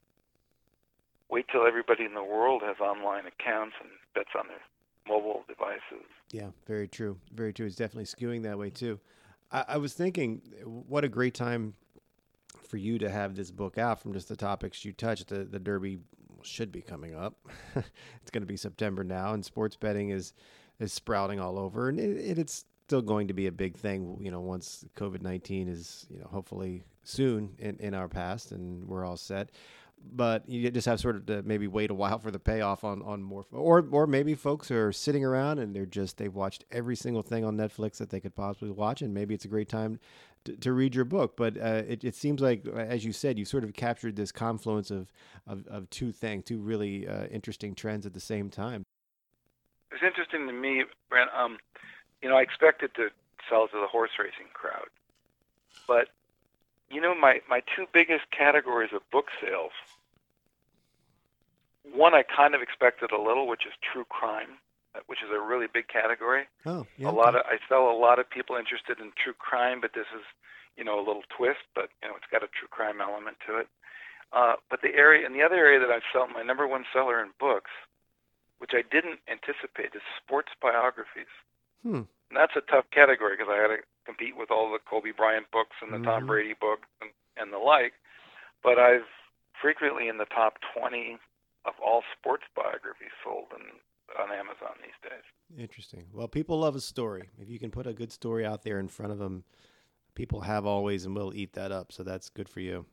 Wait 1.29 1.47
till 1.51 1.65
everybody 1.65 2.05
in 2.05 2.13
the 2.13 2.23
world 2.23 2.61
has 2.63 2.77
online 2.79 3.25
accounts 3.25 3.75
and 3.81 3.89
bets 4.13 4.29
on 4.37 4.47
their 4.47 4.61
mobile 5.07 5.43
devices. 5.47 6.05
Yeah, 6.31 6.49
very 6.67 6.87
true. 6.87 7.17
Very 7.33 7.51
true. 7.51 7.65
It's 7.65 7.75
definitely 7.75 8.05
skewing 8.05 8.43
that 8.43 8.57
way 8.57 8.69
too. 8.69 8.99
I, 9.51 9.65
I 9.69 9.77
was 9.77 9.93
thinking, 9.93 10.41
what 10.63 11.03
a 11.03 11.09
great 11.09 11.33
time 11.33 11.73
for 12.67 12.77
you 12.77 12.99
to 12.99 13.09
have 13.09 13.35
this 13.35 13.51
book 13.51 13.77
out 13.77 13.99
from 14.01 14.13
just 14.13 14.29
the 14.29 14.35
topics 14.35 14.85
you 14.85 14.93
touched. 14.93 15.27
The 15.27 15.45
the 15.45 15.59
Derby 15.59 15.99
should 16.43 16.71
be 16.71 16.81
coming 16.81 17.15
up. 17.15 17.37
it's 17.75 18.31
going 18.31 18.43
to 18.43 18.47
be 18.47 18.57
September 18.57 19.03
now, 19.03 19.33
and 19.33 19.43
sports 19.43 19.75
betting 19.75 20.09
is 20.09 20.33
is 20.79 20.93
sprouting 20.93 21.39
all 21.39 21.57
over, 21.57 21.89
and 21.89 21.99
it, 21.99 22.37
it's 22.37 22.65
still 22.87 23.01
going 23.01 23.27
to 23.27 23.33
be 23.33 23.47
a 23.47 23.51
big 23.51 23.77
thing. 23.77 24.19
You 24.21 24.31
know, 24.31 24.41
once 24.41 24.85
COVID 24.95 25.21
nineteen 25.21 25.67
is 25.67 26.05
you 26.09 26.19
know 26.19 26.27
hopefully 26.27 26.83
soon 27.03 27.55
in, 27.59 27.77
in 27.79 27.93
our 27.93 28.07
past, 28.07 28.51
and 28.51 28.85
we're 28.87 29.05
all 29.05 29.17
set. 29.17 29.51
But 30.13 30.47
you 30.47 30.69
just 30.69 30.85
have 30.85 30.99
sort 30.99 31.15
of 31.15 31.25
to 31.27 31.41
maybe 31.41 31.67
wait 31.67 31.89
a 31.89 31.95
while 31.95 32.19
for 32.19 32.29
the 32.29 32.37
payoff 32.37 32.83
on 32.83 33.01
on 33.01 33.23
more, 33.23 33.45
or 33.51 33.83
or 33.89 34.05
maybe 34.05 34.35
folks 34.35 34.69
are 34.69 34.91
sitting 34.91 35.25
around 35.25 35.57
and 35.57 35.75
they're 35.75 35.87
just 35.87 36.17
they've 36.17 36.33
watched 36.33 36.63
every 36.71 36.95
single 36.95 37.23
thing 37.23 37.43
on 37.43 37.57
Netflix 37.57 37.97
that 37.97 38.11
they 38.11 38.19
could 38.19 38.35
possibly 38.35 38.69
watch, 38.69 39.01
and 39.01 39.13
maybe 39.13 39.33
it's 39.33 39.45
a 39.45 39.47
great 39.47 39.69
time 39.69 39.99
to, 40.43 40.55
to 40.57 40.73
read 40.73 40.93
your 40.93 41.05
book. 41.05 41.35
But 41.35 41.57
uh, 41.57 41.81
it, 41.87 42.03
it 42.03 42.13
seems 42.13 42.39
like, 42.39 42.67
as 42.67 43.03
you 43.03 43.13
said, 43.13 43.39
you 43.39 43.45
sort 43.45 43.63
of 43.63 43.73
captured 43.73 44.15
this 44.15 44.31
confluence 44.31 44.91
of 44.91 45.11
of, 45.47 45.65
of 45.67 45.89
two 45.89 46.11
things, 46.11 46.43
two 46.43 46.59
really 46.59 47.07
uh, 47.07 47.25
interesting 47.25 47.73
trends 47.73 48.05
at 48.05 48.13
the 48.13 48.19
same 48.19 48.51
time. 48.51 48.83
It's 49.95 50.03
interesting 50.03 50.45
to 50.47 50.53
me, 50.53 50.83
Brent. 51.09 51.29
Um, 51.31 51.57
you 52.21 52.27
know, 52.27 52.35
I 52.35 52.41
expected 52.41 52.93
to 52.95 53.07
sell 53.49 53.69
to 53.69 53.79
the 53.79 53.87
horse 53.87 54.11
racing 54.19 54.51
crowd, 54.51 54.91
but 55.87 56.09
you 56.91 56.99
know, 56.99 57.15
my 57.15 57.39
my 57.47 57.61
two 57.73 57.85
biggest 57.93 58.29
categories 58.35 58.91
of 58.93 59.09
book 59.09 59.27
sales. 59.39 59.71
One 61.93 62.13
I 62.13 62.23
kind 62.23 62.55
of 62.55 62.61
expected 62.61 63.11
a 63.11 63.21
little, 63.21 63.47
which 63.47 63.65
is 63.65 63.71
true 63.79 64.03
crime, 64.09 64.59
uh, 64.95 64.99
which 65.07 65.19
is 65.23 65.31
a 65.31 65.39
really 65.39 65.67
big 65.71 65.87
category. 65.87 66.43
Oh, 66.65 66.85
yeah. 66.97 67.07
A 67.07 67.15
lot 67.15 67.35
of 67.35 67.43
I 67.45 67.55
sell 67.69 67.89
a 67.89 67.95
lot 67.95 68.19
of 68.19 68.29
people 68.29 68.57
interested 68.57 68.99
in 68.99 69.13
true 69.15 69.37
crime, 69.37 69.79
but 69.79 69.93
this 69.93 70.11
is, 70.11 70.25
you 70.75 70.83
know, 70.83 70.99
a 70.99 71.05
little 71.07 71.23
twist, 71.31 71.63
but 71.73 71.87
you 72.03 72.09
know, 72.09 72.15
it's 72.17 72.27
got 72.29 72.43
a 72.43 72.51
true 72.51 72.67
crime 72.69 72.99
element 72.99 73.37
to 73.47 73.59
it. 73.63 73.69
Uh, 74.33 74.55
but 74.69 74.81
the 74.81 74.93
area 74.93 75.25
and 75.25 75.33
the 75.33 75.41
other 75.41 75.55
area 75.55 75.79
that 75.79 75.89
I 75.89 76.01
sell, 76.11 76.27
my 76.27 76.43
number 76.43 76.67
one 76.67 76.83
seller 76.91 77.23
in 77.23 77.29
books, 77.39 77.71
which 78.59 78.71
I 78.73 78.81
didn't 78.89 79.19
anticipate, 79.27 79.95
is 79.95 80.01
sports 80.23 80.49
biographies. 80.61 81.31
Hmm. 81.83 82.07
And 82.29 82.35
that's 82.37 82.55
a 82.55 82.61
tough 82.71 82.85
category 82.91 83.35
because 83.37 83.51
I 83.51 83.61
had 83.61 83.67
to 83.67 83.77
compete 84.05 84.35
with 84.37 84.49
all 84.51 84.71
the 84.71 84.79
Kobe 84.89 85.11
Bryant 85.11 85.49
books 85.51 85.75
and 85.81 85.93
the 85.93 85.97
Mhm. 85.97 86.03
Tom 86.05 86.25
Brady 86.27 86.53
books 86.53 86.87
and, 87.01 87.11
and 87.37 87.53
the 87.53 87.57
like. 87.59 87.93
But 88.63 88.79
I've 88.79 89.07
frequently 89.61 90.07
in 90.07 90.17
the 90.17 90.25
top 90.25 90.57
20 90.77 91.17
of 91.65 91.73
all 91.79 92.03
sports 92.17 92.43
biographies 92.55 93.11
sold 93.23 93.47
in, 93.55 93.61
on 94.21 94.31
Amazon 94.31 94.75
these 94.81 94.97
days. 95.09 95.23
Interesting. 95.57 96.07
Well, 96.13 96.27
people 96.27 96.59
love 96.59 96.75
a 96.75 96.81
story. 96.81 97.29
If 97.39 97.49
you 97.49 97.59
can 97.59 97.71
put 97.71 97.87
a 97.87 97.93
good 97.93 98.11
story 98.11 98.45
out 98.45 98.63
there 98.63 98.79
in 98.79 98.87
front 98.87 99.11
of 99.11 99.19
them, 99.19 99.43
people 100.15 100.41
have 100.41 100.65
always 100.65 101.05
and 101.05 101.15
will 101.15 101.33
eat 101.35 101.53
that 101.53 101.71
up. 101.71 101.91
So 101.91 102.03
that's 102.03 102.29
good 102.29 102.49
for 102.49 102.59
you. 102.59 102.85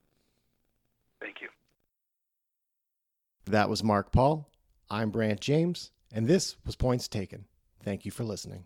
Thank 1.20 1.40
you. 1.40 1.48
That 3.46 3.68
was 3.68 3.82
Mark 3.82 4.12
Paul. 4.12 4.48
I'm 4.92 5.08
Brant 5.08 5.40
James, 5.40 5.90
and 6.12 6.26
this 6.26 6.56
was 6.66 6.76
Points 6.76 7.08
Taken. 7.08 7.46
Thank 7.82 8.04
you 8.04 8.10
for 8.10 8.24
listening. 8.24 8.64